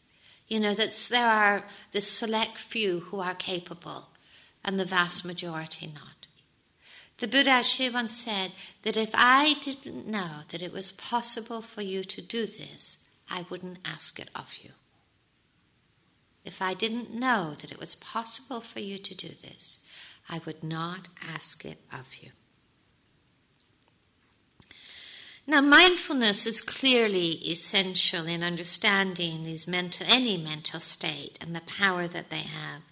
You 0.49 0.59
know, 0.59 0.75
that 0.75 0.93
there 1.11 1.29
are 1.29 1.65
this 1.93 2.11
select 2.11 2.59
few 2.59 3.01
who 3.01 3.21
are 3.21 3.35
capable, 3.35 4.09
and 4.65 4.79
the 4.79 4.85
vast 4.85 5.25
majority 5.25 5.87
not. 5.87 6.27
The 7.19 7.29
Buddha 7.29 7.51
actually 7.51 7.91
once 7.91 8.13
said 8.13 8.51
that 8.83 8.97
if 8.97 9.11
I 9.15 9.55
didn't 9.63 10.09
know 10.09 10.41
that 10.51 10.61
it 10.61 10.73
was 10.73 10.93
possible 10.93 11.63
for 11.63 11.83
you 11.83 12.03
to 12.05 12.21
do 12.21 12.45
this, 12.45 12.99
I 13.31 13.47
wouldn't 13.49 13.79
ask 13.85 14.19
it 14.19 14.31
of 14.35 14.57
you. 14.63 14.71
If 16.45 16.61
I 16.61 16.75
didn't 16.75 17.15
know 17.15 17.55
that 17.61 17.73
it 17.73 17.81
was 17.81 17.95
possible 17.95 18.61
for 18.61 18.81
you 18.81 18.99
to 18.99 19.15
do 19.15 19.29
this, 19.29 19.79
I 20.29 20.41
would 20.45 20.63
not 20.63 21.09
ask 21.27 21.65
it 21.65 21.79
of 21.93 22.17
you. 22.21 22.31
Now, 25.49 25.61
mindfulness 25.61 26.45
is 26.45 26.61
clearly 26.61 27.39
essential 27.49 28.27
in 28.27 28.43
understanding 28.43 29.45
these 29.45 29.69
mental, 29.69 30.05
any 30.11 30.37
mental 30.37 30.81
state 30.81 31.39
and 31.41 31.55
the 31.55 31.61
power 31.61 32.09
that 32.09 32.31
they 32.31 32.41
have. 32.41 32.83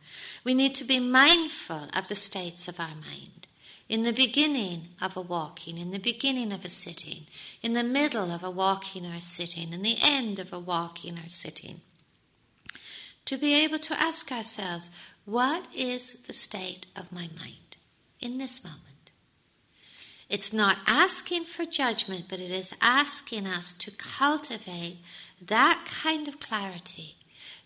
We 0.45 0.55
need 0.55 0.77
to 0.77 0.85
be 0.85 1.01
mindful 1.01 1.89
of 1.97 2.07
the 2.09 2.15
states 2.15 2.69
of 2.69 2.79
our 2.79 2.95
mind. 2.95 3.49
In 3.89 4.05
the 4.05 4.13
beginning 4.13 4.89
of 5.03 5.17
a 5.17 5.21
walking, 5.21 5.79
in 5.79 5.91
the 5.91 5.99
beginning 5.99 6.53
of 6.53 6.65
a 6.65 6.71
sitting, 6.71 7.27
in 7.61 7.73
the 7.73 7.83
middle 7.83 8.31
of 8.31 8.45
a 8.45 8.51
walking 8.51 9.05
or 9.05 9.21
sitting, 9.21 9.73
in 9.73 9.83
the 9.83 9.97
end 10.01 10.39
of 10.39 10.53
a 10.53 10.59
walking 10.59 11.19
or 11.19 11.29
sitting. 11.29 11.81
To 13.27 13.37
be 13.37 13.55
able 13.55 13.81
to 13.81 14.01
ask 14.01 14.31
ourselves, 14.31 14.91
what 15.25 15.67
is 15.75 16.15
the 16.23 16.33
state 16.33 16.87
of 16.95 17.11
my 17.11 17.29
mind 17.37 17.77
in 18.21 18.39
this 18.39 18.63
moment? 18.63 18.94
It's 20.29 20.53
not 20.53 20.79
asking 20.87 21.45
for 21.45 21.65
judgment, 21.65 22.27
but 22.29 22.41
it 22.41 22.51
is 22.51 22.75
asking 22.81 23.47
us 23.47 23.73
to 23.75 23.91
cultivate 23.91 24.99
that 25.41 25.87
kind 25.87 26.29
of 26.29 26.41
clarity, 26.41 27.17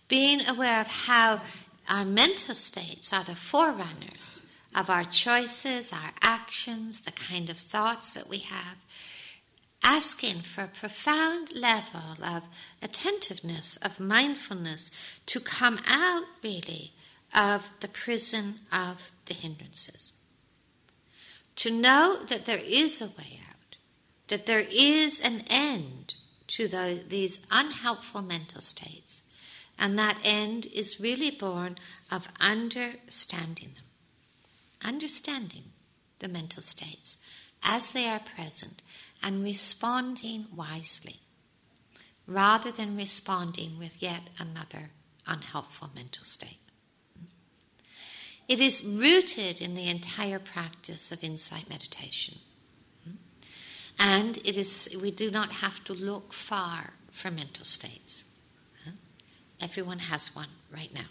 being 0.09 0.47
aware 0.47 0.81
of 0.81 0.89
how 0.89 1.43
our 1.89 2.05
mental 2.05 2.55
states 2.55 3.13
are 3.13 3.25
the 3.25 3.37
forerunners 3.37 4.43
of 4.75 4.91
our 4.91 5.05
choices, 5.05 5.93
our 5.93 6.13
actions, 6.21 7.01
the 7.01 7.13
kind 7.13 7.49
of 7.49 7.57
thoughts 7.57 8.15
that 8.15 8.29
we 8.29 8.39
have, 8.39 8.77
asking 9.83 10.41
for 10.41 10.65
a 10.65 10.69
profound 10.69 11.55
level 11.55 12.17
of 12.23 12.43
attentiveness, 12.83 13.77
of 13.77 14.01
mindfulness 14.01 14.91
to 15.27 15.41
come 15.41 15.79
out 15.89 16.25
really 16.43 16.93
of 17.35 17.71
the 17.81 17.89
prison 17.89 18.61
of 18.73 19.11
the 19.27 19.35
hindrances 19.35 20.13
to 21.59 21.71
know 21.73 22.21
that 22.29 22.47
there 22.47 22.63
is 22.65 23.01
a 23.01 23.07
way 23.07 23.41
out, 23.49 23.77
that 24.29 24.47
there 24.47 24.65
is 24.71 25.21
an 25.21 25.43
end 25.49 26.15
to 26.47 26.69
the, 26.69 27.03
these 27.07 27.45
unhelpful 27.51 28.23
mental 28.23 28.61
states. 28.61 29.23
And 29.77 29.99
that 29.99 30.19
end 30.25 30.67
is 30.67 31.01
really 31.01 31.31
born 31.31 31.77
of 32.11 32.29
understanding 32.41 33.71
them, 33.75 33.85
understanding 34.85 35.65
the 36.21 36.29
mental 36.29 36.63
states 36.63 37.19
as 37.63 37.91
they 37.91 38.09
are 38.09 38.21
present 38.21 38.81
and 39.23 39.43
responding 39.43 40.47
wisely, 40.55 41.21
rather 42.27 42.71
than 42.71 42.97
responding 42.97 43.79
with 43.79 44.01
yet 44.01 44.31
another 44.39 44.91
unhelpful 45.27 45.91
mental 45.95 46.25
state. 46.25 46.68
It 48.49 48.61
is 48.61 48.83
rooted 48.83 49.61
in 49.61 49.75
the 49.75 49.89
entire 49.89 50.39
practice 50.39 51.13
of 51.13 51.23
insight 51.23 51.69
meditation. 51.69 52.39
And 53.99 54.39
it 54.39 54.57
is, 54.57 54.89
we 55.01 55.11
do 55.11 55.31
not 55.31 55.53
have 55.53 55.85
to 55.85 55.93
look 55.93 56.33
far 56.33 56.95
for 57.11 57.31
mental 57.31 57.65
states. 57.65 58.25
Everyone 59.61 59.99
has 59.99 60.35
one 60.35 60.49
right 60.73 60.95
now. 60.95 61.11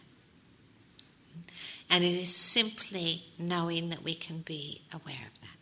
And 1.89 2.03
it 2.03 2.13
is 2.13 2.33
simply 2.35 3.23
knowing 3.37 3.89
that 3.89 4.03
we 4.03 4.15
can 4.15 4.39
be 4.39 4.81
aware 4.93 5.27
of 5.27 5.41
that. 5.41 5.57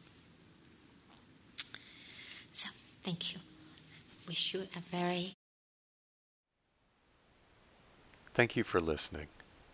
So, 2.51 2.69
thank 3.03 3.34
you. 3.34 3.39
Wish 4.28 4.53
you 4.53 4.61
a 4.76 4.80
very. 4.80 5.34
Thank 8.34 8.55
you 8.55 8.63
for 8.63 8.80
listening. 8.80 9.28